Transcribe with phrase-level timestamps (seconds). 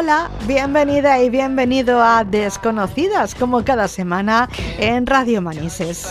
[0.00, 4.48] Hola, bienvenida y bienvenido a Desconocidas, como cada semana
[4.78, 6.06] en Radio Manises.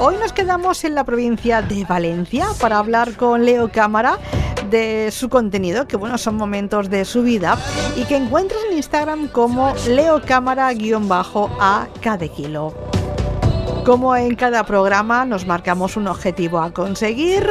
[0.00, 4.18] Hoy nos quedamos en la provincia de Valencia para hablar con Leo Cámara
[4.68, 7.56] de su contenido, que bueno, son momentos de su vida,
[7.96, 12.93] y que encuentras en Instagram como Leo Cámara-a cada.
[13.84, 17.46] Como en cada programa nos marcamos un objetivo a conseguir,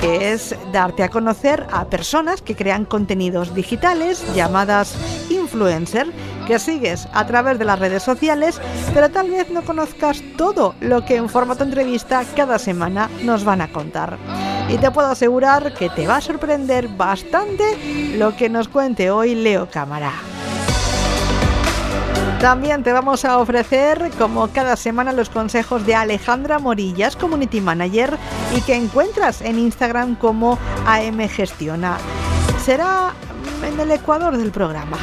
[0.00, 4.96] que es darte a conocer a personas que crean contenidos digitales llamadas
[5.28, 6.10] influencer,
[6.46, 8.62] que sigues a través de las redes sociales,
[8.94, 13.60] pero tal vez no conozcas todo lo que en formato entrevista cada semana nos van
[13.60, 14.16] a contar.
[14.70, 19.34] Y te puedo asegurar que te va a sorprender bastante lo que nos cuente hoy
[19.34, 20.31] Leo Cámara.
[22.42, 28.18] También te vamos a ofrecer, como cada semana, los consejos de Alejandra Morillas, Community Manager,
[28.56, 31.98] y que encuentras en Instagram como AM Gestiona.
[32.64, 33.12] Será
[33.64, 34.98] en el ecuador del programa.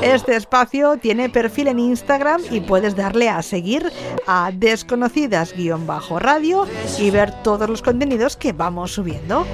[0.00, 3.90] Este espacio tiene perfil en Instagram y puedes darle a seguir
[4.28, 6.68] a desconocidas-radio
[7.00, 9.44] y ver todos los contenidos que vamos subiendo.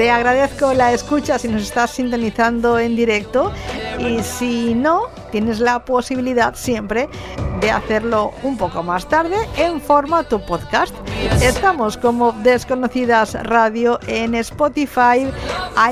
[0.00, 3.52] Te agradezco la escucha si nos estás sintonizando en directo
[3.98, 7.06] y si no, tienes la posibilidad siempre
[7.60, 10.94] de hacerlo un poco más tarde en formato podcast.
[11.42, 15.28] Estamos como Desconocidas Radio en Spotify,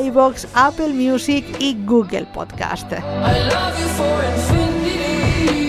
[0.05, 2.91] iBox, Apple Music y Google Podcast.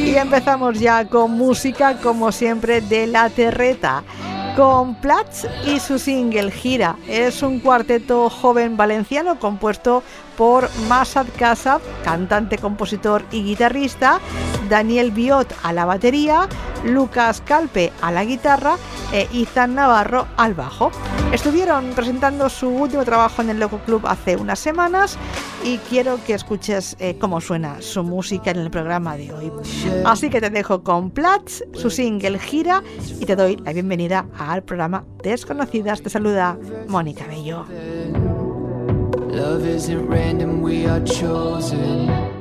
[0.01, 4.05] Y empezamos ya con música como siempre de La Terreta
[4.59, 6.97] con Platz y su single Gira.
[7.07, 10.03] Es un cuarteto joven valenciano compuesto
[10.39, 14.21] por Masad Kasab, cantante, compositor y guitarrista,
[14.69, 16.47] Daniel Biot a la batería,
[16.85, 18.77] Lucas Calpe a la guitarra
[19.11, 20.91] e Izan Navarro al bajo.
[21.33, 25.17] Estuvieron presentando su último trabajo en el Loco Club hace unas semanas
[25.65, 29.51] y quiero que escuches eh, cómo suena su música en el programa de hoy.
[30.05, 32.81] Así que te dejo con Platz, su single Gira
[33.19, 36.01] y te doy la bienvenida al programa Desconocidas.
[36.01, 36.57] Te saluda
[36.87, 37.65] Mónica Bello.
[39.29, 42.38] Love isn't random, we are chosen.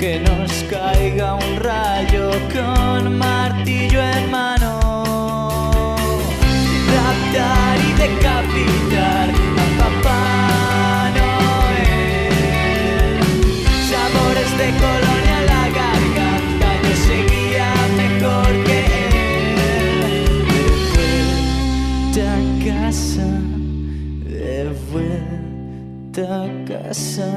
[0.00, 4.70] que nos caiga un rayo con martillo en mano.
[6.94, 9.28] Raptar y decapitar
[9.62, 12.30] a Papá Noel.
[13.90, 17.68] Sabores de colonia a la garganta, yo seguía
[18.02, 19.28] mejor que él.
[22.14, 23.28] De a casa,
[24.24, 24.54] de
[24.90, 27.28] vuelta a casa.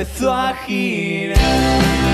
[0.00, 2.09] Empezó a girar,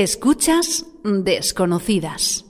[0.00, 2.44] Escuchas Desconocidas.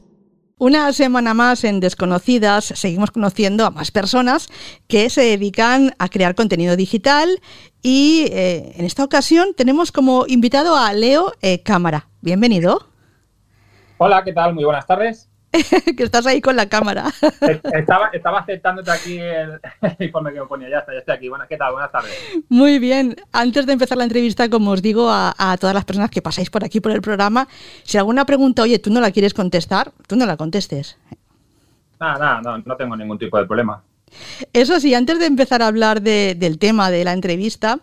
[0.59, 4.49] Una semana más en Desconocidas seguimos conociendo a más personas
[4.87, 7.41] que se dedican a crear contenido digital
[7.81, 12.11] y eh, en esta ocasión tenemos como invitado a Leo eh, Cámara.
[12.21, 12.91] Bienvenido,
[13.97, 14.53] Hola, ¿qué tal?
[14.53, 15.28] Muy buenas tardes.
[15.97, 17.07] que estás ahí con la cámara.
[17.73, 20.69] Estaba, estaba aceptándote aquí el, el informe que me ponía.
[20.69, 21.29] Ya está, ya estoy aquí.
[21.29, 21.73] Buenas, ¿qué tal?
[21.73, 22.13] Buenas tardes.
[22.49, 23.17] Muy bien.
[23.33, 26.51] Antes de empezar la entrevista, como os digo a, a todas las personas que pasáis
[26.51, 27.49] por aquí por el programa,
[27.85, 30.99] si alguna pregunta, oye, tú no la quieres contestar, tú no la contestes.
[32.01, 33.83] Nada, nada, no, no tengo ningún tipo de problema.
[34.53, 37.81] Eso sí, antes de empezar a hablar de- del tema de la entrevista,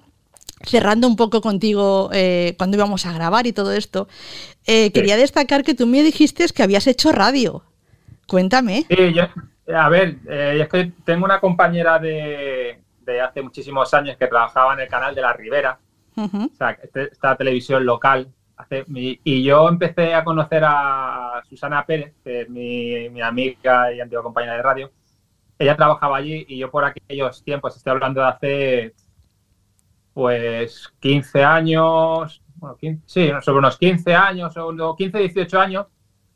[0.66, 4.08] cerrando un poco contigo eh, cuando íbamos a grabar y todo esto,
[4.66, 7.64] eh, quería destacar que tú me dijiste que habías hecho radio.
[8.28, 8.86] Cuéntame.
[8.90, 9.24] Sí, yo,
[9.76, 14.74] a ver, eh, es que tengo una compañera de, de hace muchísimos años que trabajaba
[14.74, 15.80] en el canal de La Ribera,
[16.18, 18.28] o sea, este- esta televisión local.
[18.58, 23.92] Hace, y, y yo empecé a conocer a Susana Pérez, que es mi, mi amiga
[23.94, 24.92] y antigua compañera de radio.
[25.60, 28.94] Ella trabajaba allí y yo por aquellos tiempos, estoy hablando de hace
[30.16, 35.88] pues 15 años, bueno, 15, sí, sobre unos 15 años o unos 15, 18 años,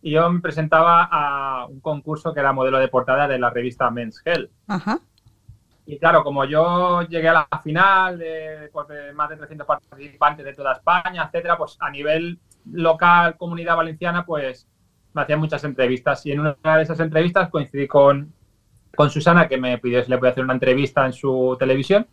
[0.01, 3.89] y yo me presentaba a un concurso que era modelo de portada de la revista
[3.89, 4.51] Men's Health.
[4.67, 4.99] Ajá.
[5.85, 10.43] Y claro, como yo llegué a la final de, pues, de más de 300 participantes
[10.45, 12.37] de toda España, etcétera, pues a nivel
[12.73, 14.67] local, comunidad valenciana, pues
[15.13, 16.25] me hacían muchas entrevistas.
[16.25, 18.33] Y en una de esas entrevistas coincidí con,
[18.93, 22.05] con Susana, que me pidió si le podía hacer una entrevista en su televisión.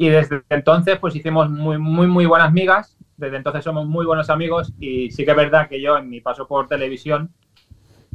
[0.00, 2.96] Y desde entonces, pues hicimos muy, muy, muy buenas migas.
[3.18, 4.72] Desde entonces somos muy buenos amigos.
[4.80, 7.30] Y sí que es verdad que yo, en mi paso por televisión,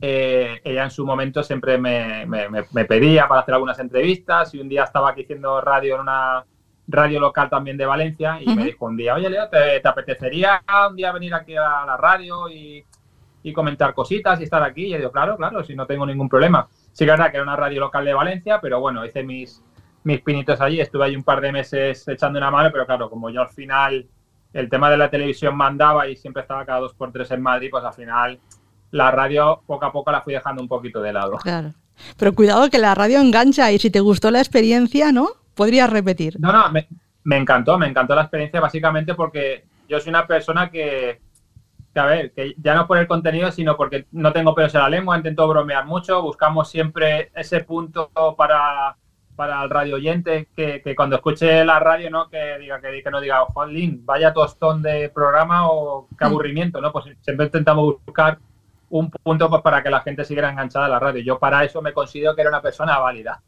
[0.01, 4.69] eh, ella en su momento siempre me, me- pedía para hacer algunas entrevistas y un
[4.69, 6.45] día estaba aquí haciendo radio en una
[6.87, 10.63] radio local también de Valencia y me dijo un día, oye Leo, ¿te, te apetecería
[10.89, 12.85] un día venir aquí a la radio y,
[13.43, 14.85] y comentar cositas y estar aquí?
[14.87, 16.67] Y yo digo, claro, claro, si no tengo ningún problema.
[16.93, 19.64] Sí que es verdad que era una radio local de Valencia, pero bueno, hice mis,
[20.05, 23.31] mis pinitos allí, estuve ahí un par de meses echando una mano, pero claro, como
[23.31, 24.07] yo al final
[24.53, 27.69] el tema de la televisión mandaba y siempre estaba cada dos por tres en Madrid,
[27.71, 28.39] pues al final
[28.91, 31.37] la radio poco a poco la fui dejando un poquito de lado.
[31.37, 31.73] Claro.
[32.17, 35.29] Pero cuidado que la radio engancha y si te gustó la experiencia, ¿no?
[35.55, 36.39] Podrías repetir.
[36.39, 36.87] No, no, me,
[37.23, 41.19] me encantó, me encantó la experiencia básicamente porque yo soy una persona que,
[41.93, 44.81] que, a ver, que ya no por el contenido, sino porque no tengo pelos en
[44.81, 48.97] la lengua, intento bromear mucho, buscamos siempre ese punto para,
[49.35, 52.29] para el radio oyente, que, que cuando escuche la radio, ¿no?
[52.29, 56.27] Que diga, que, que no diga, jolín, vaya tostón de programa o qué Mm.
[56.27, 56.91] aburrimiento, ¿no?
[56.91, 58.37] Pues siempre intentamos buscar
[58.89, 61.21] un punto pues, para que la gente siguiera enganchada a la radio.
[61.23, 63.41] Yo para eso me considero que era una persona válida.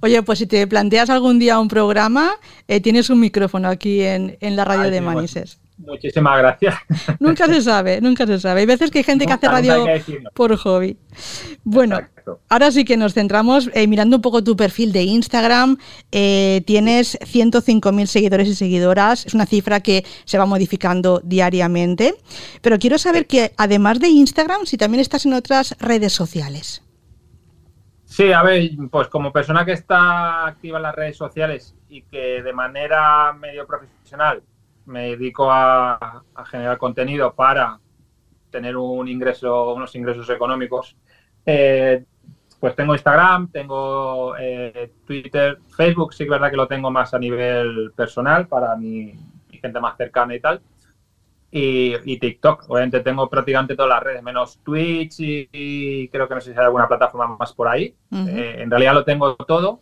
[0.00, 2.32] Oye, pues si te planteas algún día un programa,
[2.68, 5.16] eh, tienes un micrófono aquí en, en la radio Ay, de bueno.
[5.16, 5.58] Manises.
[5.78, 6.74] Muchísimas gracias.
[7.20, 8.60] Nunca se sabe, nunca se sabe.
[8.60, 9.84] Hay veces que hay gente que hace radio
[10.32, 10.96] por hobby.
[11.64, 12.00] Bueno,
[12.48, 15.76] ahora sí que nos centramos eh, mirando un poco tu perfil de Instagram.
[16.12, 19.26] Eh, tienes 105.000 seguidores y seguidoras.
[19.26, 22.14] Es una cifra que se va modificando diariamente.
[22.62, 26.82] Pero quiero saber que además de Instagram, si también estás en otras redes sociales.
[28.16, 32.42] Sí, a ver, pues como persona que está activa en las redes sociales y que
[32.42, 34.42] de manera medio profesional
[34.86, 37.78] me dedico a, generar contenido para
[38.50, 40.96] tener un ingreso, unos ingresos económicos.
[41.44, 42.06] Eh,
[42.58, 47.18] pues tengo Instagram, tengo eh, Twitter, Facebook, sí es verdad que lo tengo más a
[47.18, 49.12] nivel personal para mi,
[49.50, 50.62] gente más cercana y tal.
[51.50, 56.52] Y, TikTok, obviamente tengo prácticamente todas las redes, menos Twitch y, creo que no sé
[56.52, 57.94] si hay alguna plataforma más por ahí.
[58.12, 59.80] Eh, en realidad lo tengo todo,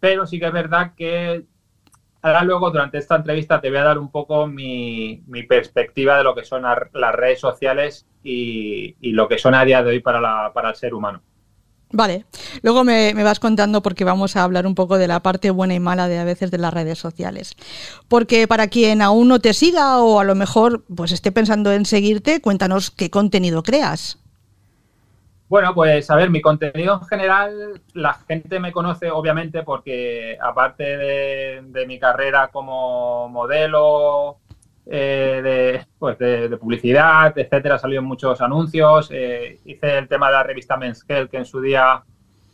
[0.00, 1.44] pero sí que es verdad que
[2.24, 6.34] Ahora luego, durante esta entrevista, te voy a dar un poco mi, perspectiva de lo
[6.34, 10.74] que son las redes sociales y, lo que son a día de hoy para, el
[10.74, 11.22] ser humano.
[11.94, 12.24] Vale,
[12.62, 15.80] luego me, vas contando porque vamos a hablar un poco de la parte buena y
[15.80, 17.54] mala de a veces de las redes sociales.
[18.08, 21.86] Porque para quien aún no te siga o a lo mejor pues esté pensando en
[21.86, 24.18] seguirte, cuéntanos qué contenido creas.
[25.48, 30.96] Bueno, pues a ver, mi contenido en general, la gente me conoce obviamente porque aparte
[30.96, 34.38] de, mi carrera como modelo,
[34.86, 40.42] eh, pues de, publicidad, etcétera, salió en muchos anuncios, eh, hice el tema de la
[40.42, 42.02] revista Men's Health que en su día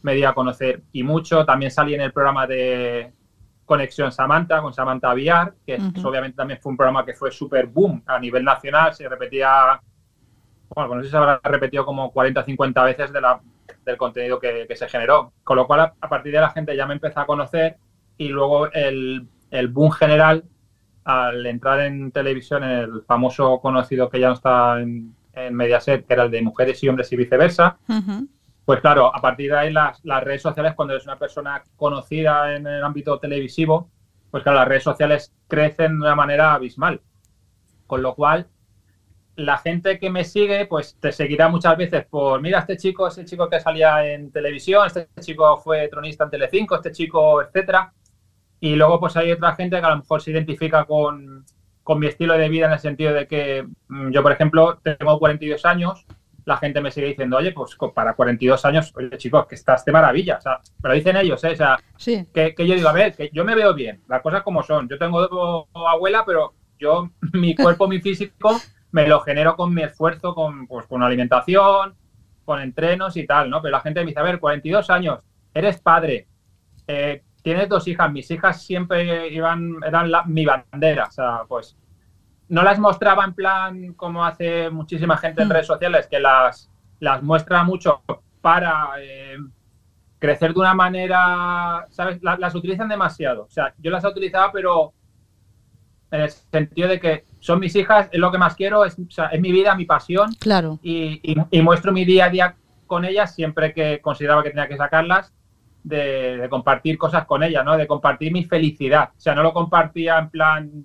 [0.02, 3.12] me dio a conocer y mucho, también salí en el programa de
[3.64, 8.02] Conexión Samantha, con Samantha Villar, que obviamente también fue un programa que fue súper boom
[8.06, 9.80] a nivel nacional, se repetía
[10.74, 13.40] bueno, no sé si se habrá repetido como 40 o 50 veces de la,
[13.84, 15.32] del contenido que, se generó.
[15.42, 17.76] Con lo cual, a, partir de la gente ya me empezó a conocer
[18.16, 20.44] y luego el, el, boom general,
[21.18, 25.14] al entrar en televisión, el famoso conocido que ya no está en,
[25.52, 27.78] Mediaset, que era el de mujeres y hombres y viceversa,
[28.66, 32.54] pues claro, a partir de ahí las, las redes sociales, cuando eres una persona conocida
[32.54, 33.88] en el ámbito televisivo,
[34.30, 37.00] pues claro, las redes sociales crecen de una manera abismal.
[37.86, 38.48] Con lo cual,
[39.36, 43.18] la gente que me sigue, pues te seguirá muchas veces por, mira, este chico es
[43.18, 47.92] el chico que salía en televisión, este chico fue tronista en Telecinco, este chico, etcétera.
[48.60, 51.44] Y luego pues hay otra gente que a lo mejor se identifica con,
[51.96, 55.64] mi estilo de vida en el sentido de que mm, yo, por ejemplo, tengo 42
[55.64, 56.06] años,
[56.44, 59.90] la gente me sigue diciendo, oye, pues para 42 años, oye, chicos, que estás de
[59.90, 60.36] maravilla.
[60.36, 61.50] O sea, pero dicen ellos, ¿eh?
[61.52, 61.78] O sea,
[62.32, 64.88] que, que, yo digo, a ver, que yo me veo bien, las cosas como son.
[64.88, 68.60] Yo tengo abuela, pero yo, mi cuerpo, mi físico
[68.92, 71.94] me lo genero con mi esfuerzo, con, pues, con alimentación,
[72.44, 73.62] con entrenos y tal, ¿no?
[73.62, 75.20] Pero la gente me dice, a ver, 42 años,
[75.54, 76.26] eres padre,
[76.86, 81.76] eh, tienes dos hijas, mis hijas siempre iban, eran mi bandera, o sea, pues
[82.48, 85.52] no las mostraba en plan como hace muchísima gente en mm.
[85.52, 88.02] redes sociales, que las, las muestra mucho
[88.40, 89.36] para eh,
[90.18, 92.20] crecer de una manera, ¿sabes?
[92.22, 94.92] las utilizan demasiado, o sea, yo las he utilizado, pero
[96.10, 99.40] en el sentido de que son mis hijas, es lo que más quiero, es, es
[99.40, 100.32] mi vida, mi pasión.
[100.40, 100.78] Claro.
[100.82, 102.56] Y, muestro mi día a día
[102.86, 105.32] con ellas siempre que consideraba que tenía que sacarlas,
[105.82, 107.76] de, compartir cosas con ellas, ¿no?
[107.76, 109.10] De compartir mi felicidad.
[109.16, 110.84] O sea, no lo compartía en plan.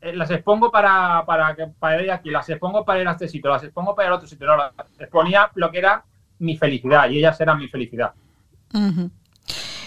[0.00, 3.50] Eh, las expongo para, para, para ir aquí, las expongo para ir a este sitio,
[3.50, 4.46] las expongo para ir a otro sitio.
[4.46, 6.04] No, las exponía lo que era
[6.38, 8.12] mi felicidad y ellas eran mi felicidad.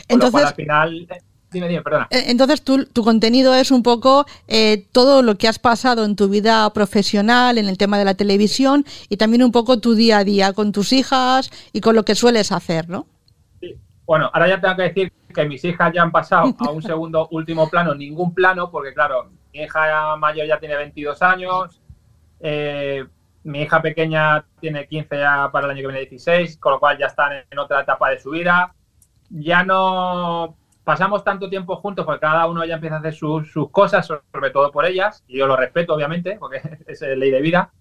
[0.08, 1.08] Entonces, al final
[1.52, 2.08] Dime, dime, perdona.
[2.10, 6.16] Eh, entonces, tu, tu contenido es un poco eh, todo lo que has pasado en
[6.16, 10.20] tu vida profesional, en el tema de la televisión y también un poco tu día
[10.20, 13.08] a día con tus hijas y con lo que sueles hacer, ¿no?
[14.08, 17.28] Bueno, ahora ya tengo que decir que mis hijas ya han pasado a un segundo
[17.30, 21.82] último plano, ningún plano, porque claro, mi hija mayor ya tiene 22 años,
[22.40, 23.06] eh,
[23.44, 26.98] mi hija pequeña tiene 15 ya para el año que viene 16, con lo cual
[26.98, 28.74] ya están en otra etapa de su vida.
[29.30, 34.06] Ya no pasamos tanto tiempo juntos porque cada uno ya empieza a hacer sus, cosas,
[34.06, 37.74] sobre todo por ellas, y yo lo respeto, obviamente, porque es ley de vida,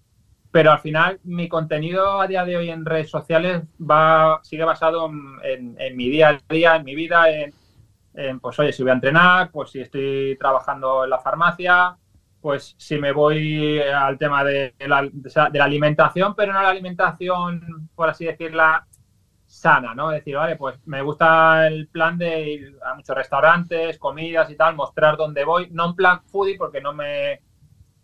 [0.51, 5.09] pero al final mi contenido a día de hoy en redes sociales va sigue basado
[5.43, 9.51] en, mi día a día, en mi vida, en, pues oye, si voy a entrenar,
[9.51, 11.97] pues si estoy trabajando en la farmacia,
[12.41, 17.89] pues si me voy al tema de la, de la alimentación, pero no la alimentación,
[17.93, 18.87] por así decirla,
[19.47, 20.09] sana, ¿no?
[20.09, 24.75] Decir, vale, pues me gusta el plan de ir a muchos restaurantes, comidas y tal,
[24.75, 27.41] mostrar dónde voy, no en plan foodie, porque no me,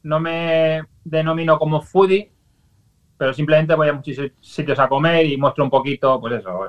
[0.04, 2.33] no me denomino como foodie,
[3.24, 6.60] pero simplemente voy a muchos sitios a comer y muestro un poquito, pues eso,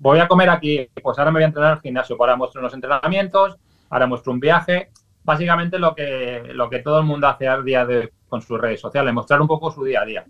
[0.00, 2.74] voy a comer aquí, pues ahora me voy a entrenar al gimnasio, ahora muestro unos
[2.74, 3.56] entrenamientos,
[3.90, 4.90] ahora muestro un viaje,
[5.22, 8.80] básicamente lo que, lo que todo el mundo hace al día de con sus redes
[8.80, 10.24] sociales, mostrar un poco su día a día.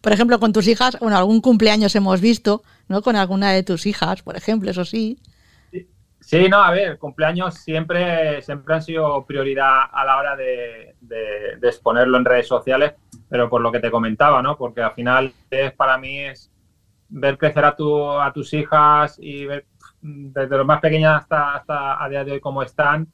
[0.00, 3.02] Por ejemplo, con tus hijas, bueno, algún cumpleaños hemos visto, ¿no?
[3.02, 5.20] Con alguna de tus hijas, por ejemplo, eso sí.
[6.28, 10.94] Sí, no, a ver, cumpleaños siempre, siempre han sido prioridad a la hora de,
[11.62, 12.92] exponerlo en redes sociales,
[13.28, 14.56] pero por lo que te comentaba, ¿no?
[14.56, 16.50] Porque al final es para mí es
[17.08, 19.66] ver crecer a, tu, a tus hijas y ver
[20.00, 23.08] desde lo más pequeñas hasta, a día de hoy cómo están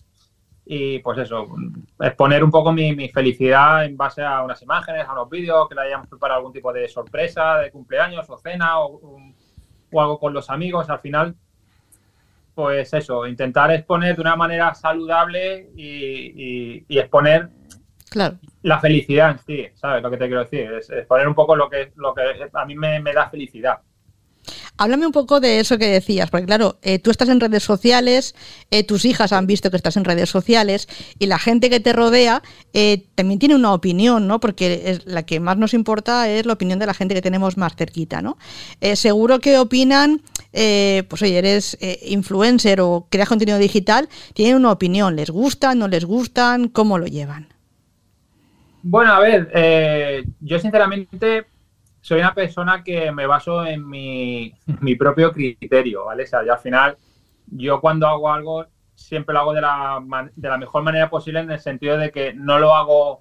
[0.67, 1.47] y pues eso,
[2.01, 5.83] exponer un poco mi, felicidad en base a unas imágenes, a unos vídeos, que le
[5.83, 9.21] hayamos preparado algún tipo de sorpresa de cumpleaños o cena o,
[9.93, 10.89] o algo con los amigos.
[10.89, 11.37] Al final
[12.55, 17.51] pues eso, intentar exponer de una manera saludable y, exponer
[18.65, 20.73] la felicidad en sí, ¿sabes lo que te quiero decir?
[20.73, 23.79] Es exponer un poco lo que, lo que a mí me, da felicidad.
[24.77, 28.35] Háblame un poco de eso que decías, porque claro, eh, tú estás en redes sociales,
[28.71, 31.93] eh, tus hijas han visto que estás en redes sociales y la gente que te
[31.93, 32.43] rodea
[32.73, 34.41] eh, también tiene una opinión, ¿no?
[34.41, 37.57] Porque es, la que más nos importa es la opinión de la gente que tenemos
[37.57, 38.37] más cerquita, ¿no?
[38.81, 40.21] seguro que opinan
[40.57, 45.81] eh, pues oye, eres eh, influencer o creas contenido digital, tienen una opinión, ¿les gustan,
[45.81, 46.69] no les gustan?
[46.69, 47.54] ¿Cómo lo llevan?
[48.87, 51.47] Bueno, a ver, eh, yo sinceramente
[52.03, 54.53] soy una persona que me baso en mi,
[54.99, 56.25] propio criterio, ¿vale?
[56.25, 56.99] O sea, yo al final,
[57.47, 61.51] yo cuando hago algo, siempre lo hago de la, de la mejor manera posible en
[61.51, 63.21] el sentido de que no lo hago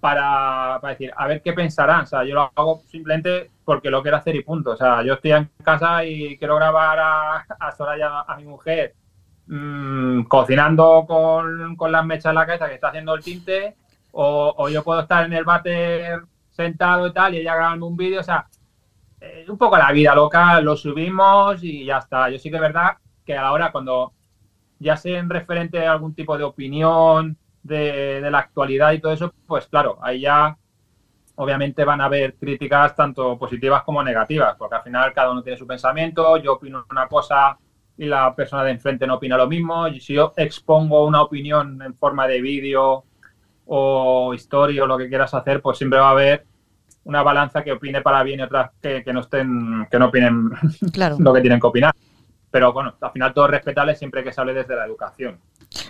[0.00, 2.04] para, decir, a ver qué pensarán.
[2.04, 4.70] O sea, yo lo hago simplemente porque lo quiero hacer y punto.
[4.70, 8.94] O sea, yo estoy en casa y quiero grabar a, a Soraya, a mi mujer,
[9.46, 13.76] mm, cocinando con, con, las mechas en la cabeza que está haciendo el tinte,
[14.14, 18.20] o, yo puedo estar en el váter sentado y tal, y ella grabando un vídeo.
[18.20, 18.46] O sea,
[19.20, 22.30] es un poco la vida loca, lo subimos y ya está.
[22.30, 24.12] Yo sí que es verdad que ahora cuando
[24.78, 29.34] ya sé en referente a algún tipo de opinión, de, la actualidad y todo eso,
[29.46, 30.56] pues claro, ahí ya
[31.36, 35.58] obviamente van a haber críticas tanto positivas como negativas, porque al final cada uno tiene
[35.58, 37.58] su pensamiento, yo opino una cosa
[37.96, 41.80] y la persona de enfrente no opina lo mismo, y si yo expongo una opinión
[41.82, 43.04] en forma de vídeo
[43.66, 46.44] o historia o lo que quieras hacer, pues siempre va a haber
[47.04, 50.50] una balanza que opine para bien y otras que, no estén, que no opinen
[51.18, 51.94] lo que tienen que opinar.
[52.50, 55.40] Pero bueno, al final todo es respetable siempre que se hable desde la educación.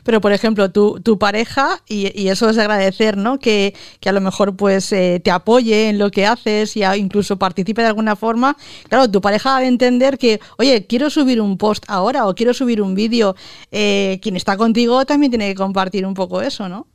[0.02, 3.38] Pero, por ejemplo, tu, tu pareja, y, eso es agradecer, ¿no?
[3.38, 7.82] Que, a lo mejor pues eh, te apoye en lo que haces y incluso participe
[7.82, 8.56] de alguna forma.
[8.88, 12.80] Claro, tu pareja debe entender que, oye, quiero subir un post ahora o quiero subir
[12.80, 13.36] un vídeo.
[13.70, 16.86] Eh, quien está contigo también tiene que compartir un poco eso, ¿no?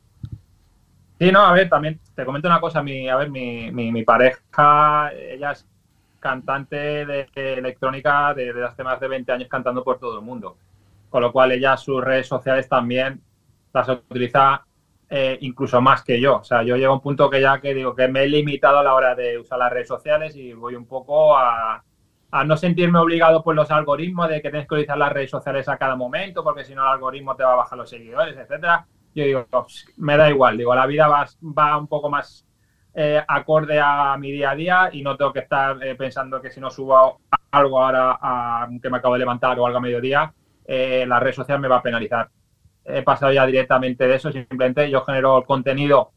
[1.20, 2.82] Sí, no, a ver, también te comento una cosa.
[2.82, 5.66] Mi, a ver, mi, mi, pareja, ella es
[6.18, 10.56] cantante de, electrónica de, de hace más de 20 años cantando por todo el mundo
[11.10, 13.20] con lo cual ella sus redes sociales también
[13.72, 14.64] las utiliza
[15.10, 16.36] eh, incluso más que yo.
[16.36, 18.78] O sea, yo llego a un punto que ya que digo que me he limitado
[18.78, 21.82] a la hora de usar las redes sociales y voy un poco a,
[22.46, 25.76] no sentirme obligado por los algoritmos de que tienes que utilizar las redes sociales a
[25.76, 28.86] cada momento porque si no el algoritmo te va a bajar los seguidores, etcétera.
[29.14, 32.46] Yo digo, pues, me da igual, digo, la vida va, va un poco más
[32.94, 36.50] eh, acorde a mi día a día y no tengo que estar eh, pensando que
[36.50, 37.20] si no subo
[37.52, 40.32] algo ahora a, que me acabo de levantar o algo a mediodía,
[40.64, 42.28] eh, la red social me va a penalizar.
[42.84, 46.12] He pasado ya directamente de eso, simplemente yo genero el contenido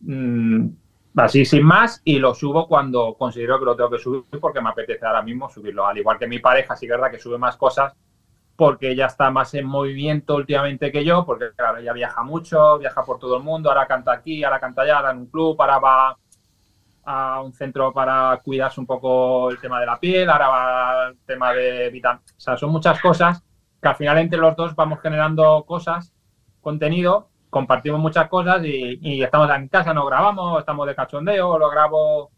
[0.00, 0.68] mm,
[1.16, 4.68] así sin más y lo subo cuando considero que lo tengo que subir porque me
[4.70, 5.86] apetece ahora mismo subirlo.
[5.86, 7.94] Al igual que mi pareja, sí verdad que sube más cosas
[8.56, 13.04] porque ella está más en movimiento últimamente que yo, porque claro, ella viaja mucho, viaja
[13.04, 15.78] por todo el mundo, ahora canta aquí, ahora canta allá, ahora en un club, ahora
[15.78, 16.16] va
[17.04, 21.16] a un centro para cuidarse un poco el tema de la piel, ahora va al
[21.26, 23.42] tema de vitaminas, o sea, son muchas cosas
[23.80, 26.12] que al final entre los dos vamos generando cosas,
[26.60, 32.30] contenido, compartimos muchas cosas y, estamos en casa, nos grabamos, estamos de cachondeo, lo grabo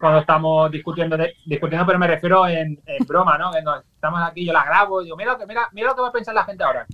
[0.00, 3.50] cuando estamos discutiendo, discutiendo pero me refiero en, broma, ¿no?
[3.54, 6.34] estamos aquí, yo la grabo y digo, mira, mira, mira lo que va a pensar
[6.34, 6.86] la gente ahora.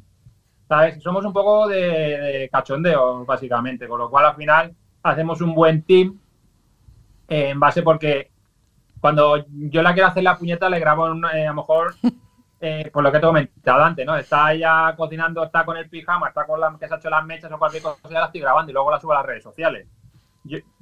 [0.68, 1.00] ¿Sabes?
[1.00, 6.18] Somos un poco de, cachondeo, básicamente, con lo cual al final hacemos un buen team
[7.28, 8.32] en base porque
[9.00, 11.94] cuando yo la quiero hacer la puñeta le grabo eh, a lo mejor
[12.60, 14.16] eh, por lo que te he comentado antes, ¿no?
[14.16, 17.24] Está ella cocinando, está con el pijama, está con la que se ha hecho las
[17.24, 19.44] mechas o cualquier cosa, ya la estoy grabando y luego la subo a las redes
[19.44, 19.86] sociales.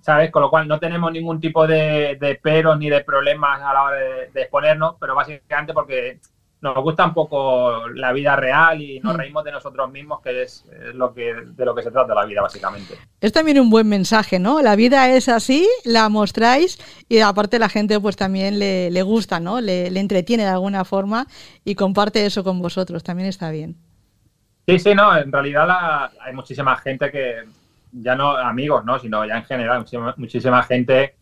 [0.01, 0.31] ¿Sabes?
[0.31, 3.83] Con lo cual no tenemos ningún tipo de, de peros ni de problemas a la
[3.85, 6.21] hora de, de exponernos, pero básicamente porque
[6.65, 9.19] nos gusta un poco la vida real y nos mm.
[9.19, 12.41] reímos de nosotros mismos, que es, lo que de lo que se trata la vida,
[12.41, 12.95] básicamente.
[13.21, 14.63] Es también un buen mensaje, ¿no?
[14.63, 19.41] La vida es así, la mostráis y aparte la gente pues también le, le gusta,
[19.41, 19.61] ¿no?
[19.61, 21.27] Le, le, entretiene de alguna forma
[21.67, 23.77] y comparte eso con vosotros, también está bien.
[24.67, 27.43] Sí, sí, no, en realidad hay muchísima gente que,
[27.95, 28.99] ya no amigos, ¿no?
[28.99, 29.85] Sino ya en general,
[30.17, 31.15] muchísima, gente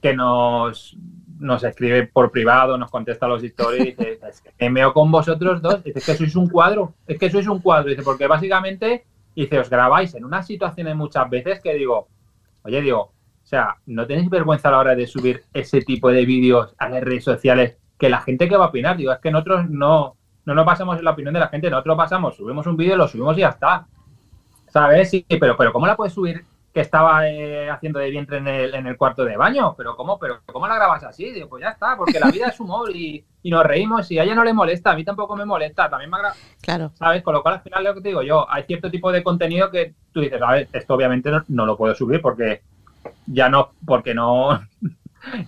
[0.00, 0.96] que nos,
[1.38, 5.60] nos escribe por privado, nos contesta los stories dice, es que me meo con vosotros
[5.62, 9.04] dos, dice, es que sois un cuadro, es que sois un cuadro, dice, porque básicamente,
[9.34, 12.08] dice, os grabáis en unas situaciones muchas veces que digo,
[12.62, 16.26] oye, digo, o sea, ¿no tenéis vergüenza a la hora de subir ese tipo de
[16.26, 18.96] vídeos a las redes sociales que la gente que va a opinar?
[18.96, 21.96] Digo, es que nosotros no, no nos basamos en la opinión de la gente, nosotros
[21.96, 23.86] pasamos, subimos un vídeo, lo subimos y ya está.
[24.70, 25.10] ¿Sabes?
[25.10, 28.74] Sí, pero, pero ¿cómo la puedes subir que estaba eh, haciendo de vientre en el,
[28.74, 29.74] en el cuarto de baño?
[29.76, 31.30] ¿Pero cómo, pero cómo la grabas así?
[31.32, 34.24] Digo, pues ya está, porque la vida es humor y, y nos reímos y a
[34.24, 36.18] ella no le molesta, a mí tampoco me molesta, también me.
[36.60, 36.92] Claro.
[36.94, 37.22] ¿Sabes?
[37.22, 39.70] Con lo cual al final lo que te digo yo, hay cierto tipo de contenido
[39.70, 42.62] que tú dices, a ver, esto obviamente no, lo puedo subir porque
[43.26, 44.60] ya no, porque no,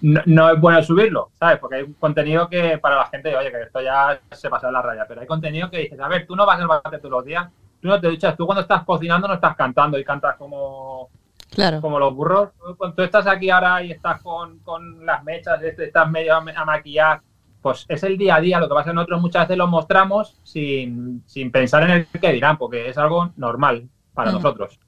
[0.00, 1.58] no, es bueno subirlo, ¿sabes?
[1.58, 4.72] Porque hay un contenido que para la gente, oye, que esto ya se pasa de
[4.72, 7.10] la raya, pero hay contenido que dices, a ver, tú no vas al bate todos
[7.10, 7.48] los días,
[7.80, 11.08] tú no te duchas, tú cuando estás cocinando no estás cantando y cantas como,
[11.50, 11.80] claro.
[11.80, 12.50] como los burros.
[12.76, 17.22] Cuando tú estás aquí ahora y estás con, con las mechas, estás medio a, maquillar,
[17.62, 18.60] pues es el día a día.
[18.60, 22.06] Lo que pasa es que nosotros muchas veces lo mostramos sin, sin pensar en el
[22.06, 24.34] que dirán, porque es algo normal para mm.
[24.34, 24.78] nosotros.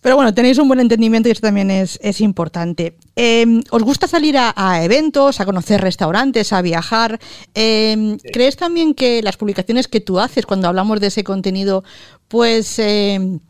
[0.00, 2.96] Pero bueno, tenéis un buen entendimiento y eso también es, importante.
[3.16, 7.18] Em, ¿Os gusta salir a, eventos, a conocer restaurantes, a viajar?
[7.54, 11.82] Em, ¿Crees también que las publicaciones que tú haces cuando hablamos de ese contenido,
[12.28, 13.40] pues, em,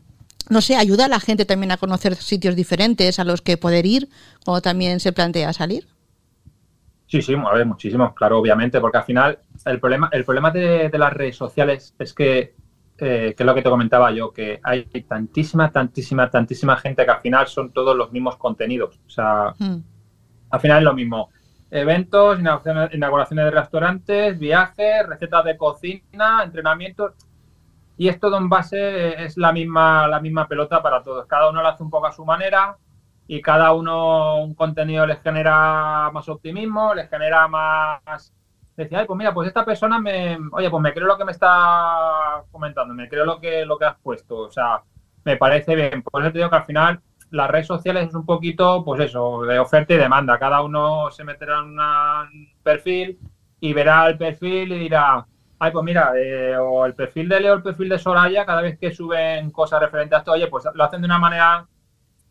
[0.49, 3.85] no sé, ayuda a la gente también a conocer sitios diferentes a los que poder
[3.85, 4.09] ir
[4.45, 5.87] o también se plantea salir?
[7.05, 10.89] Sí, sí, a ver, muchísimo, claro, obviamente, porque al final el problema, el problema de
[10.93, 12.55] las redes sociales es que
[13.01, 17.11] eh, que es lo que te comentaba yo, que hay tantísima, tantísima, tantísima gente que
[17.11, 18.99] al final son todos los mismos contenidos.
[19.05, 19.77] O sea, hmm.
[20.49, 21.29] al final es lo mismo.
[21.71, 22.39] Eventos,
[22.91, 27.13] inauguraciones de restaurantes, viajes, recetas de cocina, entrenamientos.
[27.97, 31.25] Y es todo en base, es la misma, la misma pelota para todos.
[31.27, 32.77] Cada uno lo hace un poco a su manera
[33.27, 38.33] y cada uno un contenido les genera más optimismo, les genera más
[38.83, 41.31] decía, Ay, pues mira, pues esta persona me, oye, pues me creo lo que me
[41.31, 44.81] está comentando, me creo lo que, lo que has puesto, o sea,
[45.23, 46.01] me parece bien.
[46.03, 49.43] Por eso te digo que al final las redes sociales es un poquito, pues eso,
[49.43, 50.39] de oferta y demanda.
[50.39, 53.19] Cada uno se meterá en un perfil
[53.59, 55.25] y verá el perfil y dirá,
[55.59, 58.79] ay, pues mira, eh, o el perfil de Leo, el perfil de Soraya, cada vez
[58.79, 61.67] que suben cosas referentes a esto, oye, pues lo hacen de una manera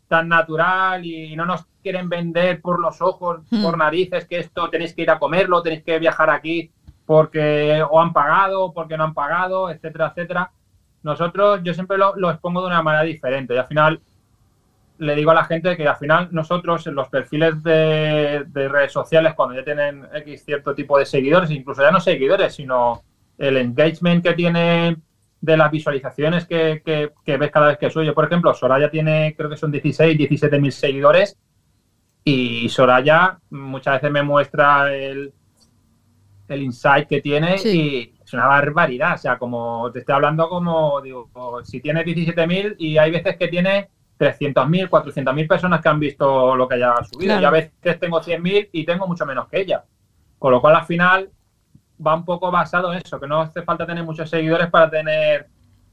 [0.09, 3.63] tan natural y no nos quieren vender por los ojos, hmm.
[3.63, 6.71] por narices, que esto tenéis que ir a comerlo, tenéis que viajar aquí
[7.05, 10.51] porque o han pagado, porque no han pagado, etcétera, etcétera.
[11.03, 14.01] Nosotros, yo siempre lo, expongo de una manera diferente y al final
[14.97, 19.33] le digo a la gente que al final nosotros en los perfiles de, redes sociales,
[19.33, 23.01] cuando ya tienen X cierto tipo de seguidores, incluso ya no seguidores, sino
[23.37, 25.01] el engagement que tienen
[25.41, 28.13] de las visualizaciones que, que, ves cada vez que suyo.
[28.13, 31.37] Por ejemplo, Soraya tiene, creo que son 16, 17 mil seguidores
[32.23, 35.33] y Soraya muchas veces me muestra el,
[36.47, 39.15] el insight que tiene y es una barbaridad.
[39.15, 41.29] O sea, como te estoy hablando como, digo,
[41.63, 46.55] si tiene 17 mil y hay veces que tiene 300.000, 400.000 personas que han visto
[46.55, 47.39] lo que haya subido.
[47.39, 49.85] Y a veces tengo 100.000 y tengo mucho menos que ella.
[50.37, 51.29] Con lo cual, al final,
[52.05, 55.47] va un poco basado en eso, que no hace falta tener muchos seguidores para tener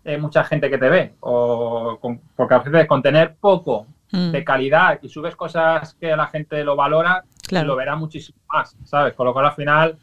[0.05, 1.15] eh, mucha gente que te ve.
[1.21, 1.99] O
[2.37, 4.31] porque a veces con tener poco mm.
[4.31, 9.15] de calidad y subes cosas que la gente lo valora, lo verá muchísimo más, ¿sabes?
[9.15, 9.99] Con lo cual al final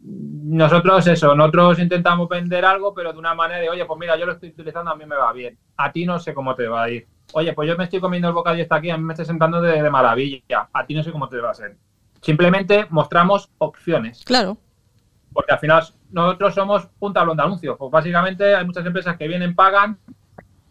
[0.00, 4.26] nosotros eso, nosotros intentamos vender algo, pero de una manera de, oye, pues mira, yo
[4.26, 5.58] lo estoy utilizando, a mí me va bien.
[5.76, 7.06] A ti no sé cómo te va a ir.
[7.32, 9.60] Oye, pues yo me estoy comiendo el bocadillo está aquí, a mí me está sentando
[9.60, 10.68] de, de maravilla.
[10.72, 11.76] A ti no sé cómo te va a ser.
[12.22, 14.24] Simplemente mostramos opciones.
[14.24, 14.56] Claro
[15.38, 17.76] porque al final nosotros somos un tablón de anuncios.
[17.78, 19.96] Pues básicamente hay muchas empresas que vienen, pagan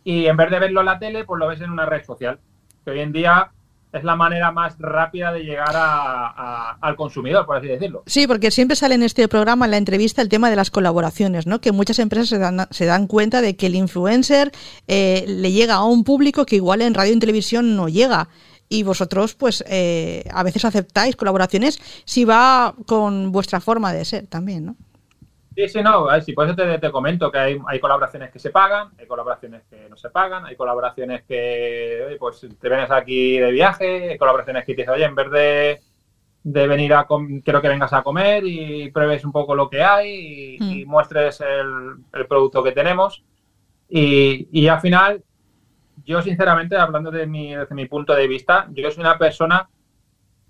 [0.03, 2.38] y en vez de verlo en la tele, pues lo ves en una red social.
[2.84, 3.51] Que hoy en día
[3.93, 8.03] es la manera más rápida de llegar al consumidor, por así decirlo.
[8.08, 11.47] Sí, porque siempre sale en este programa, en la entrevista, el tema de las colaboraciones,
[11.47, 11.62] ¿no?
[11.62, 14.51] Que muchas empresas se dan, se dan cuenta de que el influencer
[14.89, 18.27] eh, le llega a un público que igual en radio y televisión no llega
[18.69, 24.27] y vosotros pues eh, a veces aceptáis colaboraciones si va con vuestra forma de ser
[24.27, 24.75] también, ¿no?
[25.56, 28.89] Sí, sí, no, sí, por eso te, comento que hay, hay, colaboraciones que se pagan,
[28.99, 34.12] hay colaboraciones que no se pagan, hay colaboraciones que, pues te vienes aquí de viaje,
[34.12, 35.80] hay colaboraciones que dices, oye, en vez de,
[36.43, 37.08] de venir a,
[37.43, 40.88] quiero que vengas a comer y pruebes un poco lo que hay y, mm.
[40.88, 43.23] muestres el, el, producto que tenemos.
[43.89, 45.23] Y, y al final
[46.08, 49.70] yo sinceramente, hablando de mi, desde mi punto de vista, yo soy una persona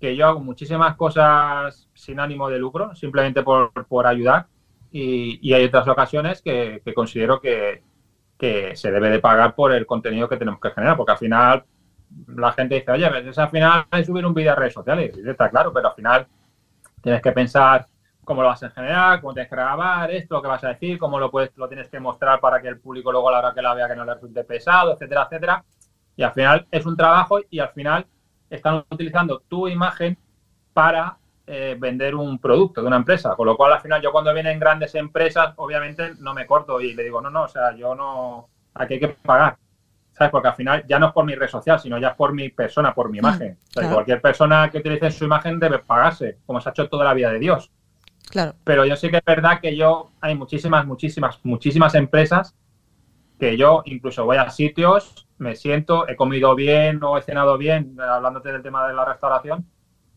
[0.00, 4.46] que yo hago muchísimas cosas sin ánimo de lucro, simplemente por, ayudar.
[4.92, 7.82] y, hay otras ocasiones que, considero que,
[8.74, 11.64] se debe de pagar por el contenido que tenemos que generar, porque al final
[12.28, 15.18] la gente dice, oye, pues es al final es subir un vídeo a redes sociales,
[15.18, 16.26] y está claro, pero al final
[17.02, 17.88] tienes que pensar
[18.28, 20.98] cómo lo vas a generar, cómo tienes que grabar, esto, lo que vas a decir,
[20.98, 23.54] cómo lo puedes, lo tienes que mostrar para que el público luego a la hora
[23.54, 25.64] que la vea que no le resulte pesado, etcétera, etcétera.
[26.14, 28.06] Y al final es un trabajo y al final
[28.50, 30.18] están utilizando tu imagen
[30.74, 33.34] para eh, vender un producto de una empresa.
[33.34, 36.92] Con lo cual, al final, yo cuando vienen grandes empresas, obviamente no me corto y
[36.92, 39.56] le digo, no, no, o sea, yo no, aquí hay que pagar.
[40.12, 40.30] ¿Sabes?
[40.30, 42.50] Porque al final ya no es por mi red social, sino ya es por mi
[42.50, 43.58] persona, por mi mm, imagen.
[43.72, 47.30] Cualquier persona que utilice su imagen debe pagarse, como se ha hecho toda la vida
[47.30, 47.70] de Dios.
[48.30, 48.54] Claro.
[48.64, 52.54] Pero yo sí que es verdad que yo, hay muchísimas, muchísimas, muchísimas empresas
[53.38, 57.96] que yo incluso voy a sitios, me siento, he comido bien o he cenado bien,
[58.00, 59.66] hablándote del tema de la restauración,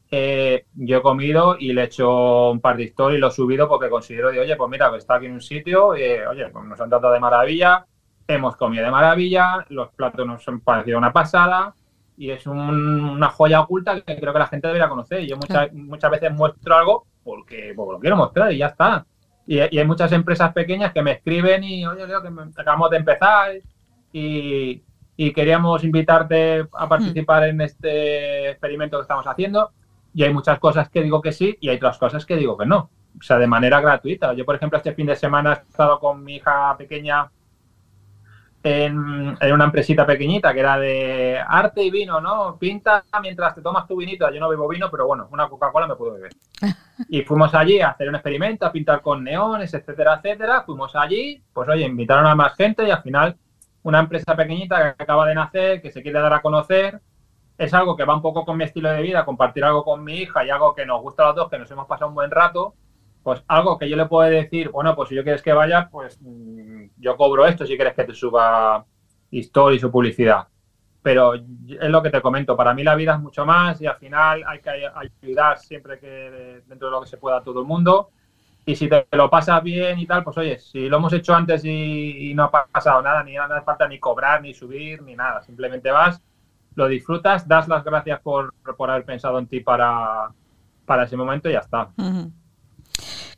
[0.10, 3.32] eh, yo he comido y le he hecho un par de historias y lo he
[3.32, 6.66] subido porque considero, de, oye, pues mira, está aquí en un sitio, y, oye, pues
[6.66, 7.86] nos han tratado de maravilla,
[8.28, 11.76] hemos comido de maravilla, los platos nos han parecido una pasada
[12.18, 15.26] y es una joya oculta que creo que la gente debería conocer.
[15.26, 19.06] Yo muchas, muchas veces muestro algo porque, lo quiero mostrar y ya está.
[19.46, 23.52] Y, hay muchas empresas pequeñas que me escriben y, oye, Leo, que acabamos de empezar
[24.12, 24.84] y,
[25.36, 29.72] queríamos invitarte a participar en este experimento que estamos haciendo.
[30.14, 32.66] Y hay muchas cosas que digo que sí y hay otras cosas que digo que
[32.66, 32.90] no.
[33.20, 34.34] O sea, de manera gratuita.
[34.34, 37.30] Yo, por ejemplo, este fin de semana he estado con mi hija pequeña
[38.64, 42.58] en, una empresita pequeñita que era de arte y vino, ¿no?
[42.60, 44.30] Pinta mientras te tomas tu vinito.
[44.32, 46.32] Yo no bebo vino, pero bueno, una Coca-Cola me puedo beber.
[47.10, 50.62] Y fuimos allí a hacer un experimento, a pintar con neones, etcétera, etcétera.
[50.62, 53.36] Fuimos allí, pues oye, invitaron a más gente y al final
[53.82, 57.02] una empresa pequeñita que acaba de nacer, que se quiere dar a conocer.
[57.58, 60.20] Es algo que va un poco con mi estilo de vida, compartir algo con mi
[60.20, 62.30] hija y algo que nos gusta a los dos, que nos hemos pasado un buen
[62.30, 62.76] rato
[63.24, 66.20] pues algo que yo le puedo decir, bueno, pues si yo quieres que vaya, pues
[66.22, 68.86] mm, yo cobro esto si quieres que te suba
[69.32, 70.48] stories o publicidad.
[71.04, 73.98] Pero es lo que te comento, para mí la vida es mucho más y al
[73.98, 74.70] final hay que
[75.24, 78.10] ayudar siempre que dentro de lo que se pueda a todo el mundo.
[78.66, 81.66] Y si te lo pasas bien y tal, pues oye, si lo hemos hecho antes
[81.66, 85.42] y, no ha pasado nada, ni nada, hace falta ni cobrar, ni subir, ni nada.
[85.42, 86.22] Simplemente vas,
[86.76, 90.30] lo disfrutas, das las gracias por, por haber pensado en ti para,
[90.86, 91.90] para ese momento y ya está.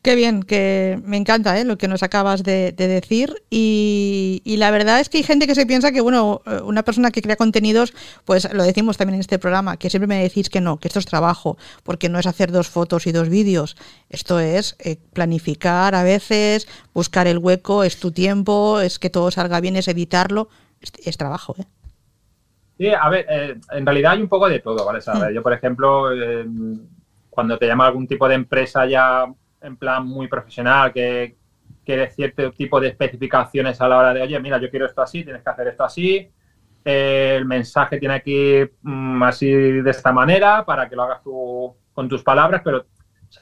[0.03, 1.63] Qué bien, que me encanta ¿eh?
[1.63, 3.41] lo que nos acabas de, decir.
[3.49, 7.09] Y, la verdad es que hay gente que se piensa que, bueno, eh, una persona
[7.09, 7.93] que crea contenidos,
[8.25, 10.99] pues lo decimos también en este programa, que siempre me decís que no, que esto
[10.99, 13.77] es trabajo, porque no es hacer dos fotos y dos vídeos.
[14.09, 19.31] Esto es eh, planificar a veces, buscar el hueco, es tu tiempo, es que todo
[19.31, 20.49] salga bien, es editarlo.
[20.81, 21.63] Es, trabajo, ¿eh?
[22.77, 23.25] Sí, a ver,
[23.71, 24.99] en realidad hay un poco de todo, ¿vale?
[24.99, 25.33] Mm.
[25.33, 26.09] Yo, por ejemplo,
[27.29, 31.35] cuando te llama algún tipo de empresa ya en plan muy profesional, que
[31.83, 35.23] quiere cierto tipo de especificaciones a la hora de, oye, mira, yo quiero esto así,
[35.23, 36.29] tienes que hacer esto así,
[36.85, 41.23] eh, el mensaje tiene que ir mm, así de esta manera para que lo hagas
[41.23, 42.85] tú con tus palabras, pero,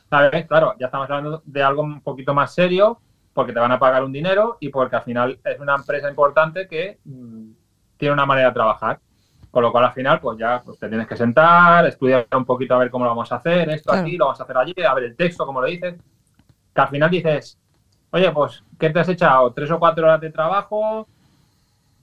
[0.10, 0.45] ¿sabes?
[0.47, 2.99] Claro, ya estamos hablando de algo un poquito más serio
[3.34, 6.67] porque te van a pagar un dinero y porque al final es una empresa importante
[6.67, 7.51] que mm,
[7.97, 8.99] tiene una manera de trabajar.
[9.49, 12.73] Con lo cual al final, pues ya pues, te tienes que sentar, estudiar un poquito
[12.73, 14.93] a ver cómo lo vamos a hacer, esto aquí, lo vamos a hacer allí, a
[14.93, 15.95] ver el texto, como lo dices.
[16.73, 17.57] Que al final dices,
[18.12, 19.51] oye, pues, ¿qué te has echado?
[19.53, 21.07] Tres o cuatro horas de trabajo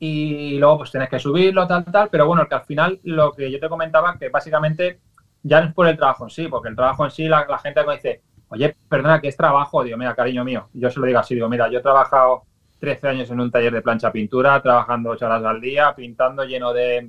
[0.00, 2.08] y luego pues tienes que subirlo, tal, tal.
[2.10, 5.00] Pero bueno, que al final lo que yo te comentaba, que básicamente
[5.42, 7.84] ya no es por el trabajo en sí, porque el trabajo en sí, la, gente
[7.84, 9.82] me dice, oye, perdona, ¿qué es trabajo?
[9.82, 10.68] Digo, mira, cariño mío.
[10.72, 12.42] Yo se lo digo así, digo, mira, yo he trabajado
[12.80, 16.72] 13 años en un taller de plancha pintura, trabajando 8 horas al día, pintando lleno
[16.72, 17.08] de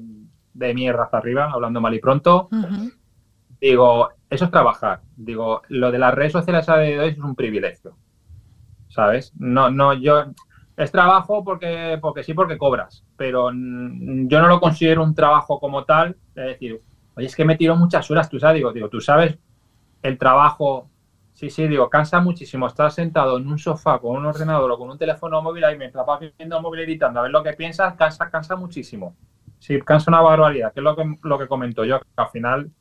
[0.53, 2.49] de mierda hasta arriba, hablando mal y pronto.
[3.59, 5.01] Digo, eso es trabajar.
[5.15, 7.97] Digo, lo de las redes sociales a de hoy es un privilegio.
[8.89, 9.33] ¿Sabes?
[9.37, 10.25] No, no, yo.
[10.77, 13.03] Es trabajo porque, porque sí, porque cobras.
[13.17, 16.15] Pero yo no lo considero un trabajo como tal.
[16.35, 16.81] Es decir,
[17.15, 19.37] oye, es que me tiro muchas horas, tú sabes, digo, digo, tú sabes
[20.01, 20.89] el trabajo.
[21.33, 24.89] Sí, sí, digo, cansa muchísimo estar sentado en un sofá con un ordenador o con
[24.89, 27.93] un teléfono móvil ahí mientras vas viendo el móvil editando a ver lo que piensas,
[27.95, 29.15] cansa, cansa muchísimo.
[29.57, 32.71] Sí, cansa una barbaridad, que es lo que, lo que comento yo, que al final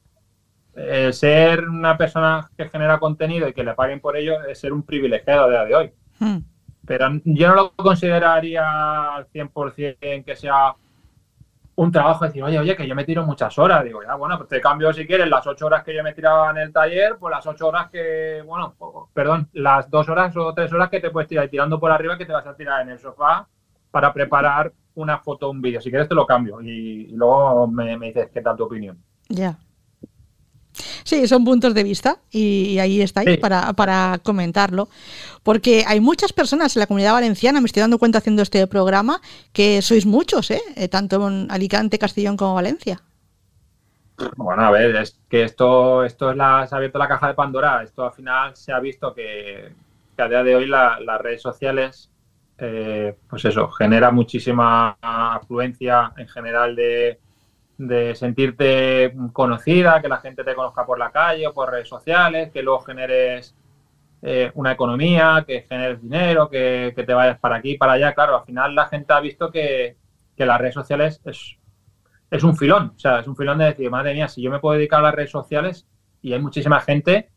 [0.78, 4.72] eh, ser una persona que genera contenido y que le paguen por ello es ser
[4.72, 5.92] un privilegiado a día de hoy.
[6.18, 6.38] Hmm.
[6.86, 10.74] Pero yo no lo consideraría al 100% que sea
[11.78, 13.84] un trabajo decir, oye, oye, que yo me tiro muchas horas.
[13.84, 16.50] Digo, ya, bueno, pues te cambio si quieres las ocho horas que yo me tiraba
[16.50, 18.74] en el taller, pues las ocho horas que, bueno,
[19.14, 22.26] perdón, las dos horas o tres horas que te puedes tirar tirando por arriba que
[22.26, 23.46] te vas a tirar en el sofá
[23.92, 25.80] para preparar una foto o un vídeo.
[25.80, 28.98] Si quieres te lo cambio y, luego me, dices qué tal tu opinión.
[29.28, 29.56] Ya.
[31.04, 34.88] Sí, son puntos de vista y ahí estáis para, para, comentarlo.
[35.42, 39.20] Porque hay muchas personas en la comunidad valenciana, me estoy dando cuenta haciendo este programa,
[39.52, 40.60] que sois muchos, ¿eh?
[40.76, 43.00] eh tanto en Alicante, Castellón como Valencia.
[44.36, 47.34] Bueno, a ver, es que esto, esto es la, se ha abierto la caja de
[47.34, 47.82] Pandora.
[47.82, 49.72] Esto al final se ha visto que,
[50.16, 52.10] a día de hoy las redes sociales,
[52.58, 57.20] eh, pues eso, genera muchísima afluencia en general de,
[57.78, 62.50] de sentirte conocida, que la gente te conozca por la calle o por redes sociales,
[62.52, 63.56] que luego generes
[64.20, 68.14] eh, una economía, que generes dinero, que, te vayas para aquí, para allá.
[68.14, 69.96] Claro, al final la gente ha visto que,
[70.36, 71.56] las redes sociales es,
[72.30, 72.92] es, un filón.
[72.96, 75.04] O sea, es un filón de decir, madre mía, si yo me puedo dedicar a
[75.04, 75.86] las redes sociales
[76.20, 77.30] y hay muchísima gente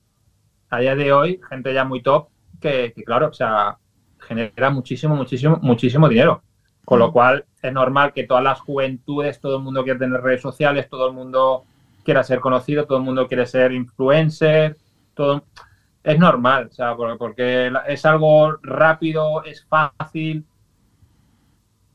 [0.70, 3.78] a día de hoy, gente ya muy top, que, que claro, o sea,
[4.20, 6.44] genera muchísimo, muchísimo, muchísimo dinero.
[6.86, 10.42] Con lo cual es normal que todas las juventudes, todo el mundo quiere tener redes
[10.42, 11.64] sociales, todo el mundo
[12.04, 14.78] quiera ser conocido, todo el mundo quiere ser influencer,
[15.14, 15.44] todo
[16.04, 20.44] es normal, o sea, porque es algo rápido, es fácil,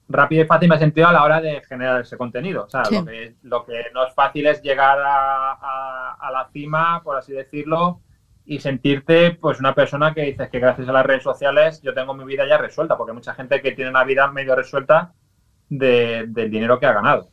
[0.09, 2.65] rápido y fácil me he sentido a la hora de generar ese contenido.
[2.65, 7.03] O sea, lo, que, lo, que, no es fácil es llegar a, a, la cima,
[7.03, 8.01] por así decirlo,
[8.47, 12.15] y sentirte pues una persona que dices que gracias a las redes sociales yo tengo
[12.15, 15.13] mi vida ya resuelta, porque hay mucha gente que tiene una vida medio resuelta
[15.69, 17.29] del dinero que ha ganado.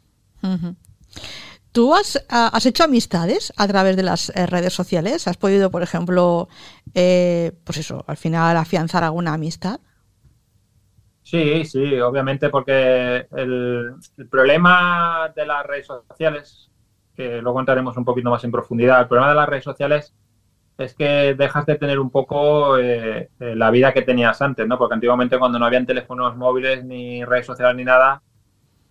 [1.72, 5.28] ¿Tú has, has, hecho amistades a través de las eh, redes sociales?
[5.28, 6.48] ¿Has podido, por ejemplo,
[6.94, 9.80] eh, pues eso, al final afianzar alguna amistad?
[11.22, 16.70] Sí, sí, obviamente, porque el, el problema de las redes sociales,
[17.16, 20.14] que luego entraremos un poquito más en profundidad, el problema de las redes sociales
[20.78, 24.78] es que dejas de tener un poco eh, eh, la vida que tenías antes, ¿no?
[24.78, 28.22] Porque antiguamente cuando no habían teléfonos móviles ni redes sociales ni nada,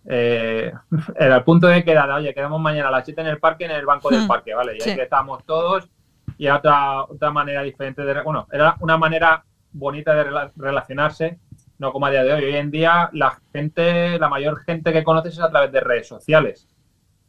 [0.05, 0.71] eh,
[1.19, 3.71] era el punto de quedar, oye, quedamos mañana a las 7 en el parque, en
[3.71, 4.27] el banco del hmm.
[4.27, 4.77] parque, ¿vale?
[4.77, 5.89] Y ahí estábamos todos
[6.37, 8.21] y era otra, otra manera diferente de...
[8.21, 11.39] Bueno, era una manera bonita de relacionarse,
[11.79, 12.43] no como a día de hoy.
[12.45, 16.07] Hoy en día la gente, la mayor gente que conoces es a través de redes
[16.07, 16.67] sociales.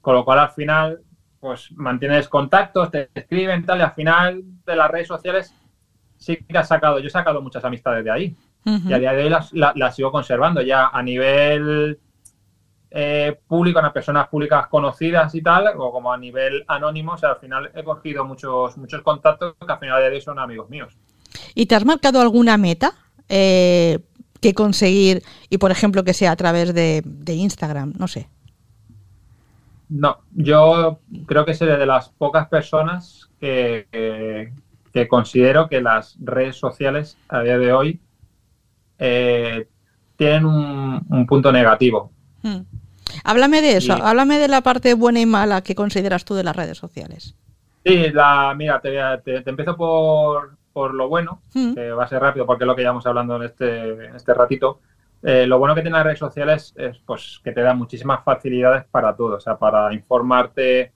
[0.00, 1.00] Con lo cual al final
[1.44, 5.54] pues mantienes contactos, te escriben, tal, y al final de las redes sociales
[6.16, 8.36] sí que has sacado, yo he sacado muchas amistades de ahí.
[8.64, 11.98] Y a día de hoy las, sigo conservando ya a nivel
[12.90, 17.32] eh, público, a personas públicas conocidas y tal, o como a nivel anónimo, o sea,
[17.32, 20.96] al final he cogido muchos, muchos contactos que al final de hoy son amigos míos.
[21.54, 22.94] ¿Y te has marcado alguna meta
[23.28, 23.98] eh,
[24.40, 27.92] que conseguir y, por ejemplo, que sea a través de, de Instagram?
[27.98, 28.30] No sé.
[29.94, 33.86] No, yo creo que seré de las pocas personas que,
[34.92, 38.00] que, considero que las redes sociales a día de hoy
[38.98, 39.68] eh,
[40.16, 42.10] tienen un, punto negativo.
[42.42, 42.62] Hmm.
[43.22, 46.56] Háblame de eso, háblame de la parte buena y mala que consideras tú de las
[46.56, 47.36] redes sociales.
[47.84, 51.74] Sí, la, mira, te, te, empiezo por, por, lo bueno, hmm.
[51.74, 54.34] que va a ser rápido porque es lo que llevamos hablando en este, en este
[54.34, 54.80] ratito.
[55.26, 58.84] Eh, lo bueno que tiene las redes sociales es pues, que te da muchísimas facilidades
[58.84, 60.92] para todo, o sea, para informarte,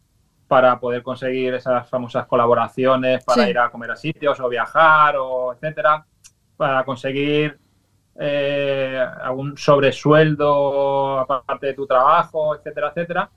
[0.46, 5.54] para poder conseguir esas famosas colaboraciones, para ir a comer a sitios o viajar, o
[5.54, 6.04] etcétera,
[6.58, 7.58] para conseguir
[8.20, 13.30] eh, algún sobresueldo aparte de tu trabajo, etcétera, etcétera.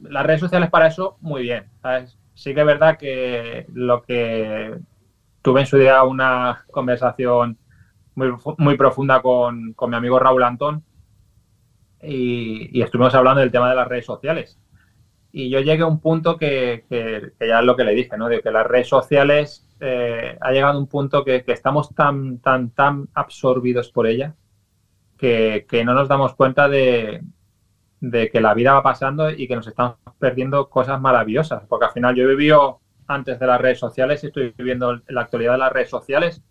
[0.00, 1.64] Las redes sociales para eso, muy bien.
[2.34, 4.78] Sí que es verdad que lo que
[5.40, 7.56] tuve en su día una conversación
[8.16, 10.82] muy, profunda con, mi amigo Raúl Antón
[12.02, 14.58] y, estuvimos hablando del tema de las redes sociales.
[15.32, 16.84] Y yo llegué a un punto que,
[17.38, 18.28] ya es lo que le dije, ¿no?
[18.28, 22.70] De que las redes sociales eh, ha llegado a un punto que, estamos tan, tan,
[22.70, 24.34] tan absorbidos por ellas
[25.18, 27.22] que, no nos damos cuenta de,
[28.00, 31.64] de que la vida va pasando y que nos estamos perdiendo cosas maravillosas.
[31.68, 35.02] Porque al final yo he vivido antes de las redes sociales y estoy viviendo en
[35.08, 36.42] la actualidad de las redes sociales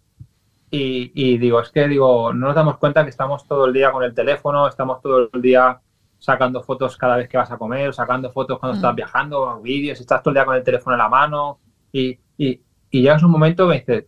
[0.72, 4.04] y, digo, es que digo, no nos damos cuenta que estamos todo el día con
[4.04, 5.80] el teléfono, estamos todo el día
[6.20, 8.96] sacando fotos cada vez que vas a comer, sacando fotos cuando estás mm.
[8.96, 11.60] viajando, vídeos, estás todo el día con el teléfono en la mano
[11.92, 14.06] y, y, y llegas un momento que dices,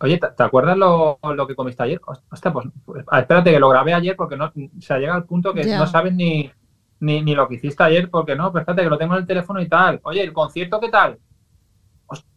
[0.00, 2.00] oye, ¿te, acuerdas lo, que comiste ayer?
[2.06, 5.52] Hostia, pues, pues espérate que lo grabé ayer porque no, o sea, llega al punto
[5.52, 6.50] que no sabes ni,
[7.00, 9.26] ni, ni, lo que hiciste ayer porque no, pero espérate que lo tengo en el
[9.26, 10.00] teléfono y tal.
[10.04, 11.18] Oye, ¿el concierto qué tal?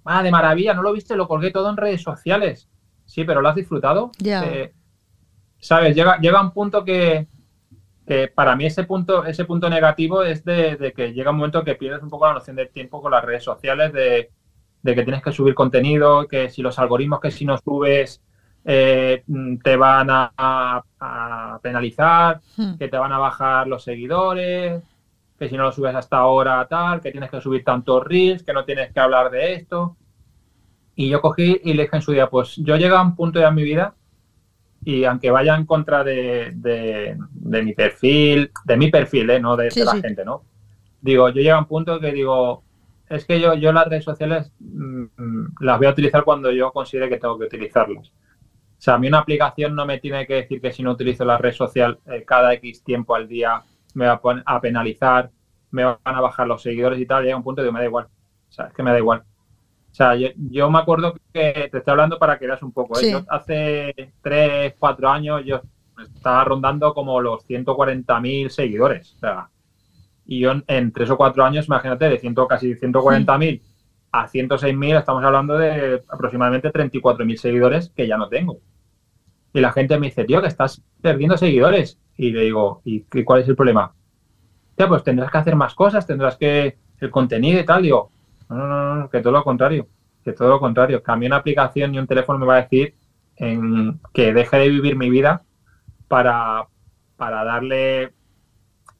[0.06, 2.70] ah, de maravilla, no lo viste, lo colgué todo en redes sociales.
[3.06, 4.12] Sí, pero lo has disfrutado.
[4.24, 4.74] Eh,
[5.60, 5.96] ¿Sabes?
[5.96, 7.28] Llega, llega un punto que,
[8.36, 12.04] para mí ese punto, ese punto negativo es de, que llega un momento que pierdes
[12.04, 14.30] un poco la noción del tiempo con las redes sociales, de,
[14.84, 18.22] que tienes que subir contenido, que si los algoritmos que si no subes
[18.66, 19.24] eh,
[19.64, 20.84] te van a,
[21.62, 22.76] penalizar, hmm.
[22.78, 24.84] que te van a bajar los seguidores,
[25.40, 28.54] que si no lo subes hasta ahora tal, que tienes que subir tantos reels, que
[28.54, 29.96] no tienes que hablar de esto.
[30.96, 33.40] Y yo cogí y le dije en su día, pues yo llego a un punto
[33.40, 33.96] ya en mi vida
[34.86, 39.40] y aunque vaya en contra de, de, mi perfil, de mi perfil, ¿eh?
[39.40, 40.44] no de, la gente, ¿no?
[41.02, 42.64] Digo, yo llego a un punto que digo,
[43.10, 45.06] es que yo, yo las redes sociales mm,
[45.62, 48.10] las voy a utilizar cuando yo considere que tengo que utilizarlas.
[48.10, 51.24] O sea, a mí una aplicación no me tiene que decir que si no utilizo
[51.24, 53.64] la red social eh, cada X tiempo al día
[53.94, 55.32] me va a, a penalizar,
[55.72, 57.24] me van a bajar los seguidores y tal.
[57.24, 58.08] Llega un punto que me da igual.
[58.50, 59.24] O sea, es que me da igual.
[59.94, 63.00] O sea, yo, me acuerdo que te estoy hablando para que veas un poco.
[63.00, 63.12] ¿eh?
[63.12, 65.62] Yo hace 3, 4 años yo
[66.16, 69.14] estaba rondando como los 140.000 seguidores.
[69.14, 69.50] O sea,
[70.26, 73.62] y yo en, 3 o 4 años, imagínate, de ciento, casi 140.000
[74.14, 78.58] a 106.000, estamos hablando de aproximadamente 34.000 seguidores que ya no tengo.
[79.54, 82.00] Y la gente me dice, tío, que estás perdiendo seguidores.
[82.18, 83.94] Y le digo, ¿y cuál es el problema?
[84.76, 87.84] pues tendrás que hacer más cosas, tendrás que el contenido y tal.
[87.84, 88.10] Digo,
[88.50, 89.88] no, no, no, que todo lo contrario,
[90.24, 91.02] que todo lo contrario.
[91.04, 92.96] Que a mí una aplicación y un teléfono me va a decir
[93.36, 95.42] en que deje de vivir mi vida
[96.08, 96.68] para,
[97.18, 98.14] para darle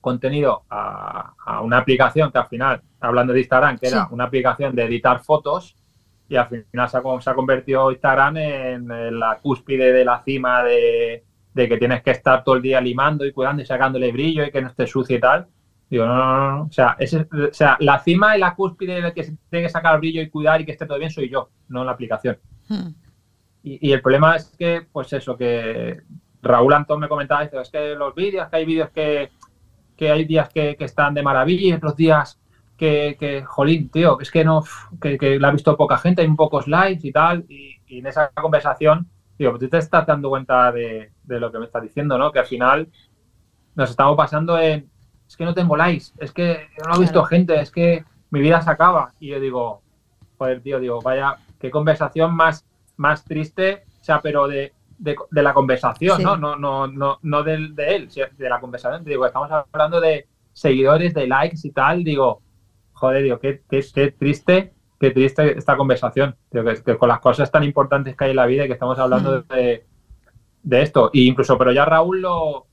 [0.02, 4.84] contenido a, una aplicación que al final, hablando de Instagram, que era una aplicación de
[4.84, 5.76] editar fotos,
[6.28, 11.24] y al final se ha, convertido Instagram en, la cúspide de la cima de,
[11.54, 14.52] de, que tienes que estar todo el día limando y cuidando y sacándole brillo y
[14.52, 15.48] que no esté sucio y tal.
[15.94, 16.64] Digo, no, no, no.
[16.64, 20.00] O sea, o sea, la cima y la cúspide de que se tiene que sacar
[20.00, 22.40] brillo y cuidar y que esté todo bien soy yo, no la aplicación.
[22.68, 22.96] Hmm.
[23.62, 26.02] Y, el problema es que, pues eso, que
[26.42, 29.30] Raúl Antón me comentaba, es que los vídeos, que hay vídeos que,
[29.96, 32.42] que hay días que, están de maravilla y otros días
[32.76, 34.64] que, que, jolín, tío, es que no,
[35.00, 38.08] que, que la ha visto poca gente, hay un pocos likes y tal, y, en
[38.08, 41.84] esa conversación, digo, pues tú te estás dando cuenta de, de lo que me estás
[41.84, 42.32] diciendo, ¿no?
[42.32, 42.90] Que al final
[43.76, 44.90] nos estamos pasando en,
[45.28, 48.62] es que no tengo likes, es que no he visto gente, es que mi vida
[48.62, 49.14] se acaba.
[49.20, 49.82] Y yo digo,
[50.38, 52.66] joder, tío, digo, vaya, qué conversación más,
[52.98, 54.74] más triste, o sea, pero de,
[55.32, 56.38] la conversación, ¿no?
[56.38, 59.04] No, no, no, no de él, de la conversación.
[59.04, 62.04] Digo, estamos hablando de seguidores, de likes y tal.
[62.04, 62.42] Digo,
[62.94, 66.36] joder, digo, qué, qué, triste, qué triste esta conversación.
[66.52, 68.98] Digo, que, con las cosas tan importantes que hay en la vida y que estamos
[69.00, 69.54] hablando mm.
[69.54, 69.86] de,
[70.64, 71.10] de, esto.
[71.14, 72.68] Y incluso, pero ya Raúl lo,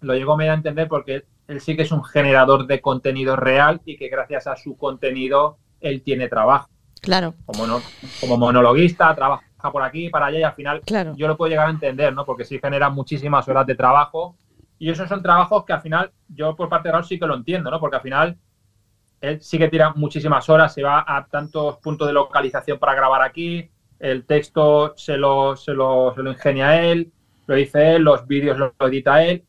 [0.00, 3.80] lo llegó medio a entender porque él sí que es un generador de contenido real
[3.84, 6.68] y que gracias a su contenido él tiene trabajo.
[7.00, 7.34] Claro.
[7.44, 7.82] Como, no,
[8.20, 11.14] como monologuista, trabaja por aquí, para allá y al final claro.
[11.16, 12.24] yo lo puedo llegar a entender, ¿no?
[12.24, 14.36] Porque sí genera muchísimas horas de trabajo
[14.78, 17.34] y esos son trabajos que al final yo por parte de Raúl sí que lo
[17.34, 17.80] entiendo, ¿no?
[17.80, 18.38] Porque al final
[19.20, 23.22] él sí que tira muchísimas horas, se va a tantos puntos de localización para grabar
[23.22, 27.12] aquí, el texto se lo, se lo, se lo ingenia él,
[27.46, 29.44] lo dice él, los vídeos lo edita él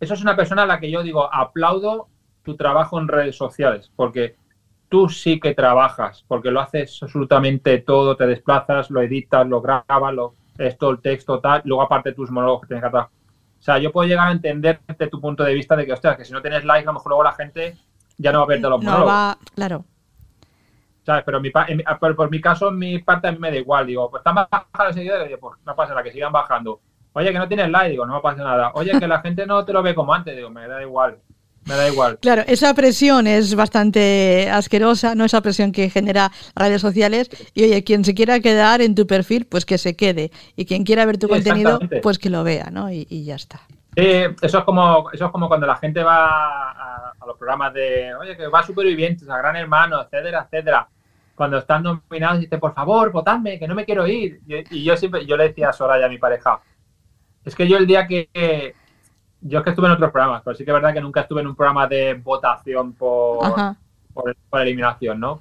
[0.00, 2.08] eso es una persona a la que yo digo, aplaudo
[2.42, 4.36] tu trabajo en redes sociales, porque
[4.88, 10.14] tú sí que trabajas, porque lo haces absolutamente todo, te desplazas, lo editas, lo grabas,
[10.14, 13.12] lo, esto, el texto, tal, luego aparte tus monólogos que tienes que trabajar.
[13.58, 16.16] O sea, yo puedo llegar a entender de tu punto de vista de que, ostras,
[16.16, 17.76] que si no tienes like, a lo mejor luego la gente
[18.16, 19.12] ya no va a verte los monólogos.
[19.12, 19.84] Va, claro.
[21.04, 21.24] ¿Sabes?
[21.24, 23.86] Pero mi, por, mi caso, mi parte a mí me da igual.
[23.86, 26.80] Digo, pues están bajando los seguidores, pues no pasa nada, que sigan bajando.
[27.12, 28.72] Oye, que no tienes like, digo, no me pasa nada.
[28.74, 31.18] Oye, que la gente no te lo ve como antes, digo, me da igual.
[31.68, 32.18] Me da igual.
[32.20, 35.26] Claro, esa presión es bastante asquerosa, ¿no?
[35.26, 37.28] Esa presión que genera redes sociales.
[37.54, 40.30] Y oye, quien se quiera quedar en tu perfil, pues que se quede.
[40.56, 42.90] Y quien quiera ver tu contenido, pues que lo vea, ¿no?
[42.90, 43.60] Y, ya está.
[43.94, 44.06] Sí,
[44.40, 48.36] eso es como, eso es como cuando la gente va a, los programas de, oye,
[48.36, 50.88] que va supervivientes, a Gran Hermano, etcétera, etcétera.
[51.34, 54.40] Cuando están nominados, dice, por favor, votadme, que no me quiero ir.
[54.46, 56.60] Y, yo siempre, yo le decía a Soraya, a mi pareja,
[57.44, 58.74] es que yo el día que...
[59.40, 61.40] Yo es que estuve en otros programas, pero sí que es verdad que nunca estuve
[61.40, 63.38] en un programa de votación por,
[64.12, 65.40] por, eliminación, ¿no?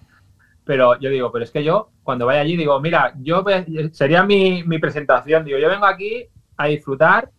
[0.64, 3.44] Pero yo digo, pero es que yo cuando vaya allí digo, mira, yo
[3.92, 6.28] sería mi, mi presentación, digo, yo vengo aquí
[6.58, 7.32] a disfrutar,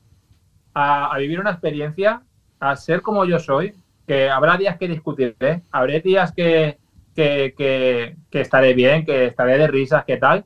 [0.75, 2.23] a, vivir una experiencia,
[2.61, 3.75] a ser como yo soy,
[4.07, 6.79] que habrá días que discutiré, habrá días que,
[7.15, 7.55] que,
[8.31, 10.45] que, estaré bien, que estaré de risas, que tal,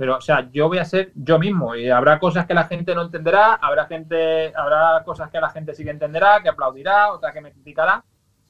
[0.00, 2.94] pero, o sea, yo voy a ser yo mismo y habrá cosas que la gente
[2.94, 7.34] no entenderá, habrá gente, habrá cosas que la gente sí que entenderá, que aplaudirá, otras
[7.34, 8.02] que me criticará,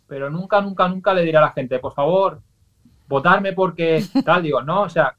[0.07, 2.41] pero nunca, nunca, nunca le diré a la gente, por favor,
[3.09, 5.17] votarme porque tal, digo, no, o sea,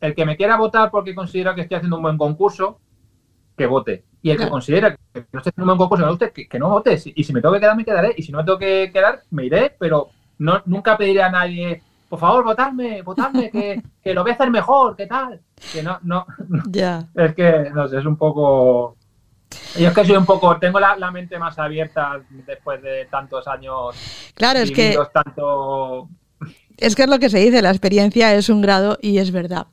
[0.00, 2.78] el que me quiera votar porque considera que estoy haciendo un buen concurso,
[3.58, 4.04] que vote.
[4.22, 6.68] Y el que considera que no estoy haciendo un buen concurso, me guste, que, no
[6.68, 6.96] vote.
[7.06, 8.14] Y si me tengo que quedar, me quedaré.
[8.16, 11.82] Y si no me tengo que quedar, me iré, pero no, nunca pediré a nadie
[12.16, 15.38] por favor, votadme, votadme, que, que, lo voy a hacer mejor, ¿qué tal?
[15.70, 16.26] Que no, no,
[16.70, 17.04] Ya.
[17.14, 18.96] Es que, no sé, es un poco,
[19.78, 24.32] Yo es que soy un poco, tengo la, mente más abierta después de tantos años.
[24.34, 24.98] Claro, es que.
[25.12, 26.08] Tanto...
[26.78, 29.66] Es que es lo que se dice, la experiencia es un grado y es verdad.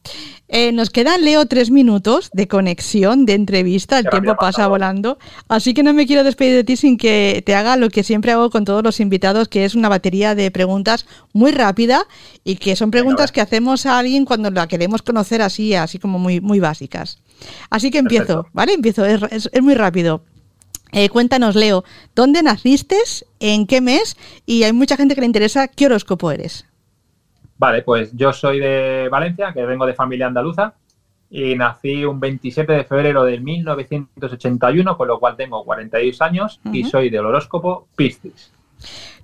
[0.47, 5.73] Eh, nos quedan, Leo, tres minutos de conexión, de entrevista, el tiempo pasa volando, así
[5.73, 8.49] que no me quiero despedir de ti sin que te haga lo que siempre hago
[8.49, 12.05] con todos los invitados, que es una batería de preguntas muy rápida
[12.43, 16.19] y que son preguntas que hacemos a alguien cuando la queremos conocer así, así como
[16.19, 17.17] muy, muy básicas.
[17.69, 18.73] Así que empiezo, ¿vale?
[18.73, 20.23] Empiezo, es, muy rápido.
[20.91, 21.83] Eh, cuéntanos, Leo,
[22.15, 22.97] ¿dónde naciste?
[23.39, 24.15] ¿En qué mes?
[24.45, 26.65] Y hay mucha gente que le interesa qué horóscopo eres.
[27.63, 30.73] Vale, pues yo soy de Valencia, que vengo de familia andaluza,
[31.29, 36.83] y nací un 27 de febrero de 1981, con lo cual tengo 42 años y
[36.83, 38.51] soy del horóscopo Piscis.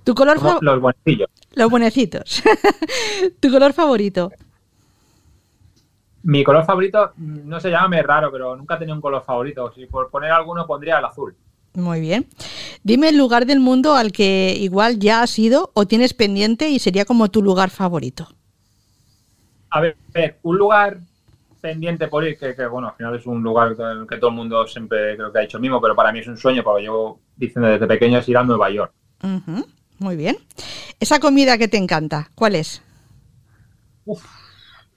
[0.04, 1.28] ¿Tu color Los buenecillos.
[1.52, 2.42] Los buenecitos.
[3.40, 4.32] ¿Tu color favorito?
[6.22, 9.70] Mi color favorito, no se llama raro, pero nunca he tenido un color favorito.
[9.74, 11.36] Si por poner alguno pondría el azul.
[11.74, 12.26] Muy bien.
[12.82, 16.78] Dime el lugar del mundo al que igual ya has ido o tienes pendiente y
[16.78, 18.28] sería como tu lugar favorito.
[19.70, 19.96] A ver,
[20.42, 21.00] un lugar
[21.60, 23.76] pendiente por ir, que, bueno, al final es un lugar
[24.08, 26.26] que todo el mundo siempre creo que ha dicho el mismo, pero para mí es
[26.26, 28.92] un sueño, porque yo diciendo desde pequeño es ir a Nueva York.
[29.98, 30.38] Muy bien.
[30.98, 32.82] Esa comida que te encanta, ¿cuál es?
[34.06, 34.24] Uf,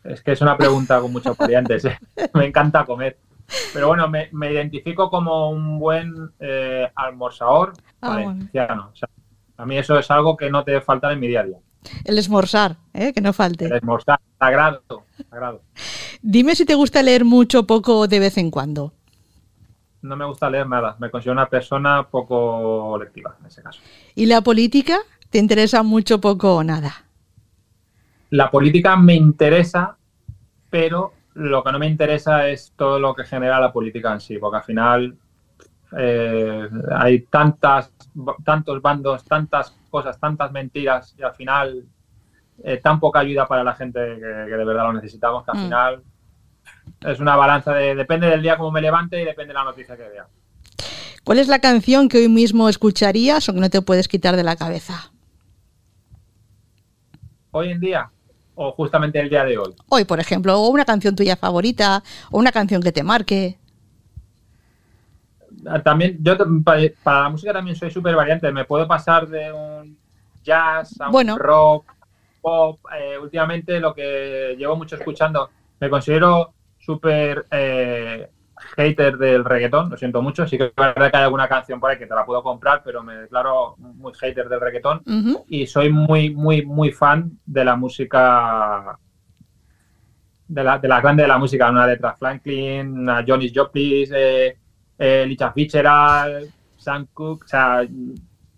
[0.04, 1.86] es que es una pregunta con muchas variantes.
[1.86, 1.98] ¿eh?
[2.34, 3.18] Me encanta comer.
[3.74, 8.92] Pero bueno, me, identifico como un buen eh, almorzador ah, valenciano.
[9.58, 11.58] a mí eso es algo que no te debe faltar en mi día a día.
[12.06, 13.14] El esmorzar, ¿eh?
[13.14, 13.66] que no falte.
[13.66, 14.84] El esmorzar, sagrado,
[15.30, 15.62] sagrado.
[16.22, 18.94] Dime si te gusta leer mucho o poco de vez en cuando.
[20.02, 20.96] No me gusta leer nada.
[21.00, 23.80] Me considero una persona poco lectiva en ese caso.
[24.16, 25.00] ¿Y la política?
[25.30, 27.06] ¿Te interesa mucho, poco o nada?
[28.30, 29.98] La política me interesa,
[30.70, 34.38] pero lo que no me interesa es todo lo que genera la política en sí,
[34.38, 35.18] porque al final
[35.98, 37.92] eh, hay tantas,
[38.44, 41.86] tantos bandos, tantas cosas, tantas mentiras y al final
[42.64, 45.64] eh, tan poca ayuda para la gente que, de verdad lo necesitamos, que al mm.
[45.64, 46.04] final
[47.02, 49.98] es una balanza de depende del día como me levante y depende de la noticia
[49.98, 50.28] que vea.
[51.24, 54.44] ¿Cuál es la canción que hoy mismo escucharías o que no te puedes quitar de
[54.44, 55.12] la cabeza?
[57.52, 58.10] Hoy en día,
[58.56, 59.74] o justamente el día de hoy?
[59.90, 63.58] Hoy, por ejemplo, o una canción tuya favorita, o una canción que te marque.
[65.66, 68.52] Ah, también, yo para la música también soy súper variante.
[68.52, 69.98] Me puedo pasar de un
[70.44, 71.94] jazz a un rock,
[72.42, 72.80] pop.
[73.00, 75.50] Eh, últimamente lo que llevo mucho escuchando,
[75.80, 78.30] me considero súper eh,
[78.76, 80.48] hater del reggaetón, lo siento mucho.
[80.48, 82.82] Sí que es verdad que hay alguna canción por ahí que te la puedo comprar,
[82.84, 85.02] pero me declaro muy hater del reggaetón.
[85.48, 88.98] Y soy muy, muy, muy fan de la música.
[90.48, 94.58] De la, de la grande de la música, una letra Franklin, una Johnny Joplin, eh,
[95.00, 97.46] eh, Licha Fitzgerald, Sam Cooke.
[97.46, 97.82] O sea,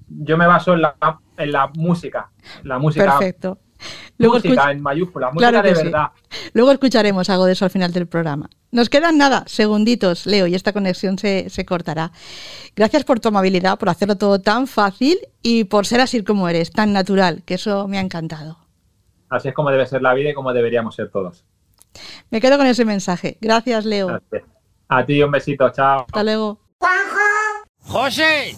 [0.10, 0.96] yo me baso en la,
[1.38, 2.32] en la música.
[2.64, 3.18] La música.
[3.18, 3.60] Perfecto.
[4.18, 6.08] Luego música en mayúsculas, música de verdad.
[6.54, 8.50] Luego escucharemos algo de eso al final del programa.
[8.72, 12.12] Nos quedan nada, segunditos, Leo, y esta conexión se, se cortará.
[12.76, 16.72] Gracias por tu amabilidad, por hacerlo todo tan fácil y por ser así como eres,
[16.72, 18.58] tan natural, que eso me ha encantado.
[19.30, 21.44] Así es como debe ser la vida y como deberíamos ser todos.
[22.30, 23.38] Me quedo con ese mensaje.
[23.42, 24.22] Gracias, Leo.
[24.88, 26.02] A ti un besito, chao.
[26.02, 26.60] Hasta luego.
[27.80, 28.58] ¡José!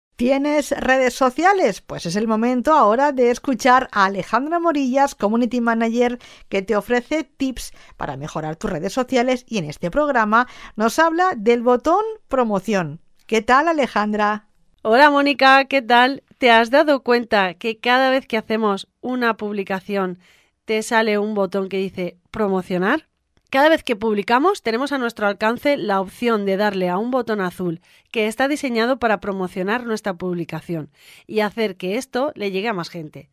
[0.21, 1.81] ¿Tienes redes sociales?
[1.81, 7.23] Pues es el momento ahora de escuchar a Alejandra Morillas, Community Manager, que te ofrece
[7.23, 13.01] tips para mejorar tus redes sociales y en este programa nos habla del botón promoción.
[13.25, 14.45] ¿Qué tal Alejandra?
[14.83, 16.21] Hola Mónica, ¿qué tal?
[16.37, 20.19] ¿Te has dado cuenta que cada vez que hacemos una publicación
[20.65, 23.07] te sale un botón que dice promocionar?
[23.51, 27.41] Cada vez que publicamos tenemos a nuestro alcance la opción de darle a un botón
[27.41, 30.89] azul que está diseñado para promocionar nuestra publicación
[31.27, 33.29] y hacer que esto le llegue a más gente.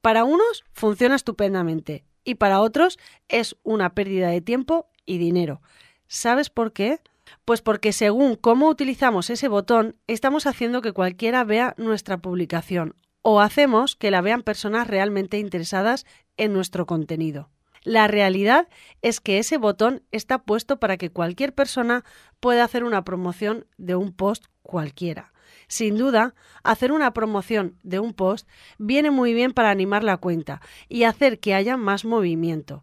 [0.00, 2.96] Para unos funciona estupendamente y para otros
[3.26, 5.60] es una pérdida de tiempo y dinero.
[6.06, 7.00] ¿Sabes por qué?
[7.44, 13.40] Pues porque según cómo utilizamos ese botón, estamos haciendo que cualquiera vea nuestra publicación o
[13.40, 16.06] hacemos que la vean personas realmente interesadas
[16.36, 17.50] en nuestro contenido.
[17.86, 18.66] La realidad
[19.00, 22.02] es que ese botón está puesto para que cualquier persona
[22.40, 25.32] pueda hacer una promoción de un post cualquiera,
[25.68, 26.34] Sin duda,
[26.64, 31.38] hacer una promoción de un post viene muy bien para animar la cuenta y hacer
[31.38, 32.82] que haya más movimiento.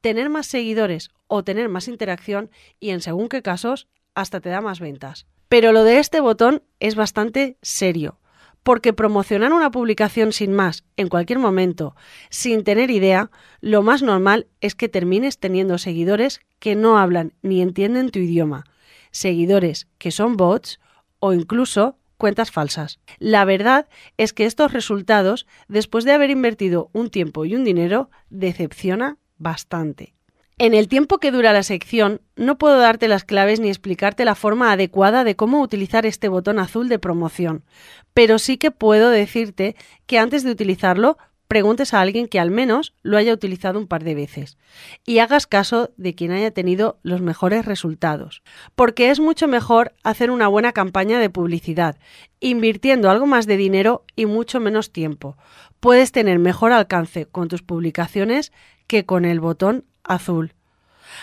[0.00, 3.86] Tener más seguidores o tener más interacción y en según qué casos
[4.16, 5.28] hasta te da más ventas.
[5.48, 8.18] Pero lo de este botón es bastante serio,
[8.62, 11.94] porque promocionar una publicación sin más, en cualquier momento,
[12.28, 13.30] sin tener idea,
[13.60, 18.64] lo más normal es que termines teniendo seguidores que no hablan ni entienden tu idioma,
[19.10, 20.80] seguidores que son bots
[21.18, 23.00] o incluso cuentas falsas.
[23.18, 23.88] La verdad
[24.18, 30.14] es que estos resultados, después de haber invertido un tiempo y un dinero, decepciona bastante.
[30.62, 34.34] En el tiempo que dura la sección, no puedo darte las claves ni explicarte la
[34.34, 37.64] forma adecuada de cómo utilizar este botón azul de promoción,
[38.12, 41.16] pero sí que puedo decirte que antes de utilizarlo,
[41.48, 44.58] preguntes a alguien que al menos lo haya utilizado un par de veces
[45.06, 48.42] y hagas caso de quien haya tenido los mejores resultados,
[48.74, 51.96] porque es mucho mejor hacer una buena campaña de publicidad,
[52.38, 55.38] invirtiendo algo más de dinero y mucho menos tiempo.
[55.80, 58.52] Puedes tener mejor alcance con tus publicaciones
[58.86, 60.54] que con el botón azul.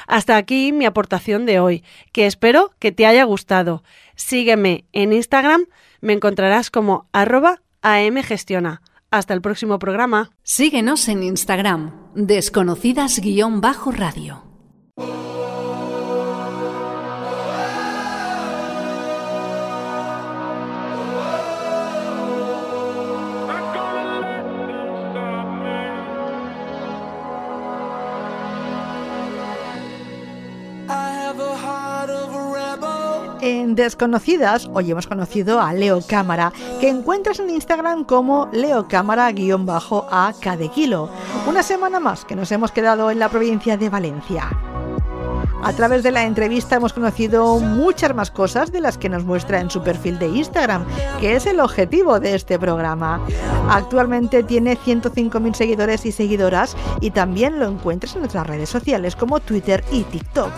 [0.07, 3.84] Hasta aquí mi aportación de hoy, que espero que te haya gustado.
[4.15, 5.67] Sígueme en Instagram,
[6.01, 8.82] me encontrarás como arroba amgestiona.
[9.09, 10.32] Hasta el próximo programa.
[10.43, 14.43] Síguenos en Instagram, desconocidas-radio.
[33.76, 40.72] Desconocidas, hoy hemos conocido a Leo Cámara, que encuentras en Instagram como Leo Cámara-a cada
[40.72, 41.09] kilo.
[41.47, 44.49] Una semana más que nos hemos quedado en la provincia de Valencia.
[45.63, 49.59] A través de la entrevista hemos conocido muchas más cosas de las que nos muestra
[49.59, 50.86] en su perfil de Instagram,
[51.20, 53.20] que es el objetivo de este programa.
[53.70, 59.39] Actualmente tiene 105.000 seguidores y seguidoras y también lo encuentras en otras redes sociales como
[59.39, 60.53] Twitter y TikTok.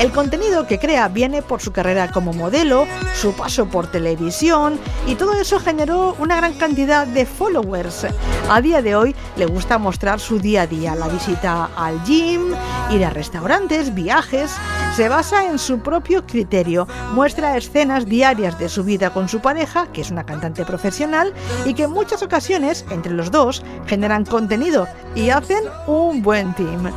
[0.00, 5.14] El contenido que crea viene por su carrera como modelo, su paso por televisión y
[5.14, 8.06] todo eso generó una gran cantidad de followers.
[8.48, 12.54] A día de hoy le gusta mostrar su día a día, la visita al gym,
[12.90, 14.50] ir a restaurantes, viajes.
[14.94, 19.86] Se basa en su propio criterio, muestra escenas diarias de su vida con su pareja,
[19.92, 21.32] que es una cantante profesional,
[21.64, 26.90] y que en muchas ocasiones, entre los dos, generan contenido y hacen un buen team.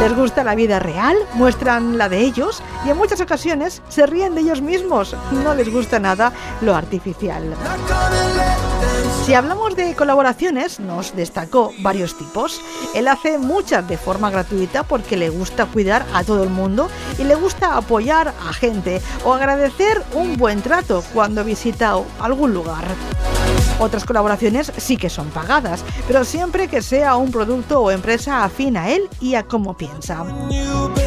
[0.00, 4.34] Les gusta la vida real, muestran la de ellos y en muchas ocasiones se ríen
[4.34, 5.16] de ellos mismos.
[5.44, 7.54] No les gusta nada lo artificial.
[9.26, 12.60] Si hablamos de colaboraciones, nos destacó varios tipos.
[12.94, 17.24] Él hace muchas de forma gratuita porque le gusta cuidar a todo el mundo y
[17.24, 22.84] le gusta apoyar a gente o agradecer un buen trato cuando visita algún lugar.
[23.78, 28.78] Otras colaboraciones sí que son pagadas, pero siempre que sea un producto o empresa afín
[28.78, 30.24] a él y a cómo piensa.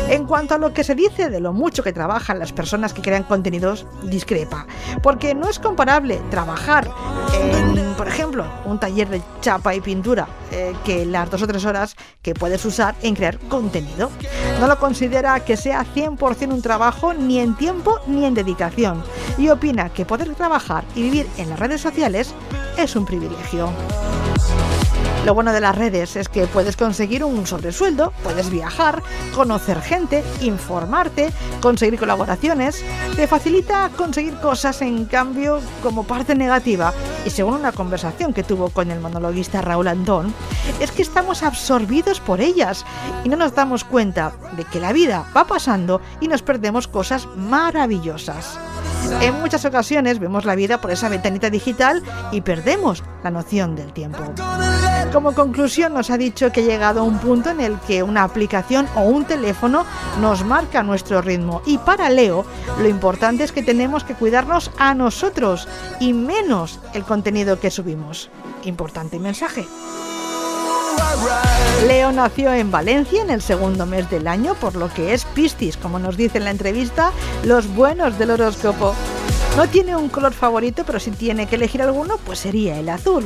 [0.07, 3.01] En cuanto a lo que se dice de lo mucho que trabajan las personas que
[3.01, 4.67] crean contenidos, discrepa,
[5.01, 6.89] porque no es comparable trabajar
[7.33, 11.65] en, por ejemplo, un taller de chapa y pintura eh, que las dos o tres
[11.65, 14.11] horas que puedes usar en crear contenido.
[14.59, 19.03] No lo considera que sea 100% un trabajo ni en tiempo ni en dedicación
[19.37, 22.33] y opina que poder trabajar y vivir en las redes sociales
[22.77, 23.69] es un privilegio.
[25.25, 29.03] Lo bueno de las redes es que puedes conseguir un sobresueldo, puedes viajar,
[29.35, 31.31] conocer gente, informarte,
[31.61, 32.83] conseguir colaboraciones.
[33.15, 36.93] Te facilita conseguir cosas en cambio como parte negativa.
[37.25, 40.33] Y según una conversación que tuvo con el monologuista Raúl Antón,
[40.79, 42.85] es que estamos absorbidos por ellas
[43.25, 47.27] y no nos damos cuenta de que la vida va pasando y nos perdemos cosas
[47.35, 48.57] maravillosas.
[49.21, 53.91] En muchas ocasiones vemos la vida por esa ventanita digital y perdemos la noción del
[53.93, 54.19] tiempo.
[55.11, 58.23] Como conclusión nos ha dicho que ha llegado a un punto en el que una
[58.23, 59.85] aplicación o un teléfono
[60.21, 62.45] nos marca nuestro ritmo y para Leo
[62.79, 65.67] lo importante es que tenemos que cuidarnos a nosotros
[65.99, 68.29] y menos el contenido que subimos.
[68.63, 69.65] Importante mensaje.
[71.87, 75.77] Leo nació en Valencia en el segundo mes del año, por lo que es Piscis,
[75.77, 77.11] como nos dice en la entrevista,
[77.43, 78.93] los buenos del horóscopo.
[79.55, 83.25] No tiene un color favorito, pero si tiene que elegir alguno, pues sería el azul.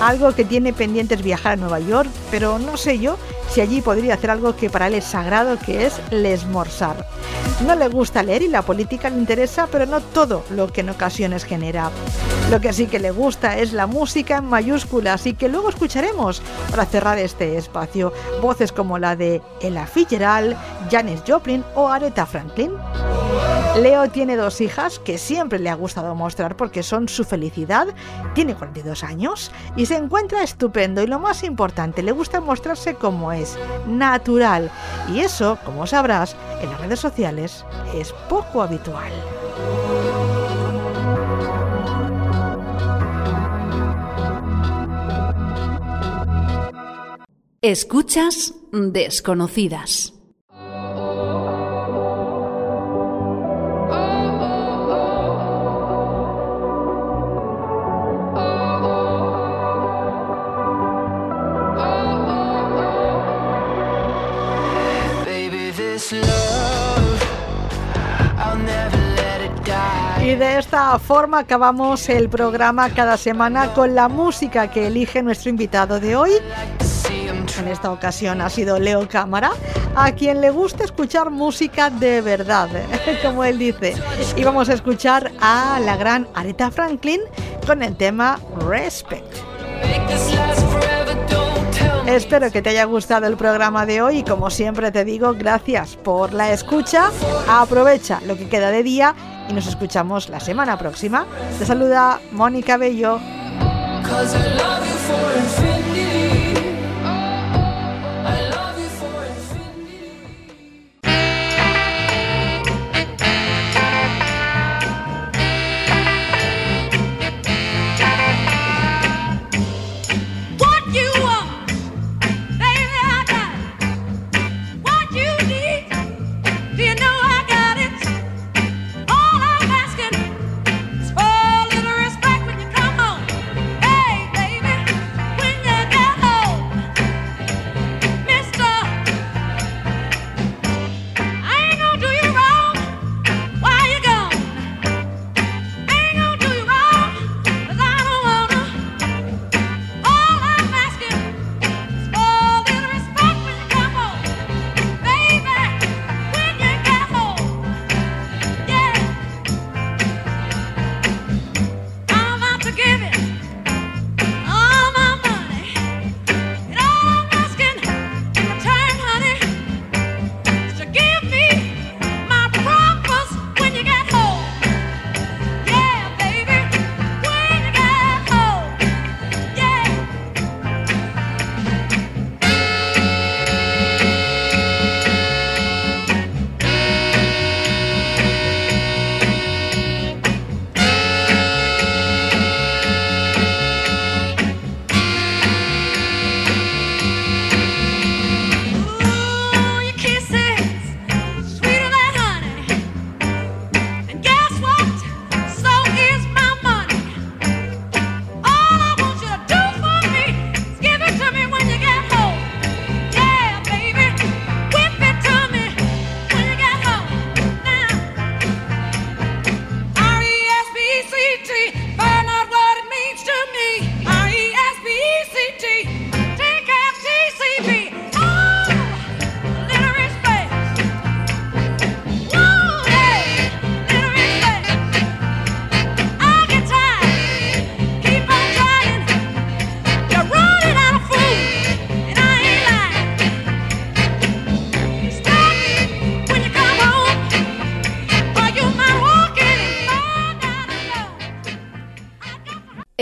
[0.00, 3.16] Algo que tiene pendientes viajar a Nueva York, pero no sé yo
[3.50, 7.06] si allí podría hacer algo que para él es sagrado, que es lesmorzar.
[7.64, 10.90] No le gusta leer y la política le interesa, pero no todo lo que en
[10.90, 11.90] ocasiones genera.
[12.50, 16.42] Lo que sí que le gusta es la música en mayúsculas y que luego escucharemos
[16.70, 18.12] para cerrar este espacio.
[18.42, 20.56] Voces como la de Ella Fitzgerald,
[20.90, 22.72] Janis Joplin o Aretha Franklin.
[23.76, 27.88] Leo tiene dos hijas que siempre le ha gustado mostrar porque son su felicidad.
[28.34, 33.32] Tiene 42 años y se encuentra estupendo y lo más importante, le gusta mostrarse como
[33.38, 34.70] es, natural.
[35.12, 37.64] Y eso, como sabrás, en las redes sociales
[37.94, 39.12] es poco habitual.
[47.62, 50.15] Escuchas desconocidas.
[70.26, 75.50] Y de esta forma acabamos el programa cada semana con la música que elige nuestro
[75.50, 76.32] invitado de hoy.
[77.60, 79.52] En esta ocasión ha sido Leo Cámara,
[79.94, 82.68] a quien le gusta escuchar música de verdad,
[83.22, 83.94] como él dice.
[84.34, 87.20] Y vamos a escuchar a la gran Aretha Franklin
[87.64, 89.32] con el tema Respect.
[92.08, 95.94] Espero que te haya gustado el programa de hoy y como siempre te digo, gracias
[95.94, 97.12] por la escucha.
[97.48, 99.14] Aprovecha lo que queda de día
[99.48, 101.26] y nos escuchamos la semana próxima.
[101.58, 103.20] Te saluda Mónica Bello.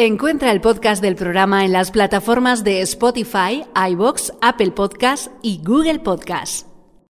[0.04, 5.98] Encuentra el podcast del programa en las plataformas de Spotify, iBox, Apple Podcasts y Google
[6.00, 6.73] Podcasts.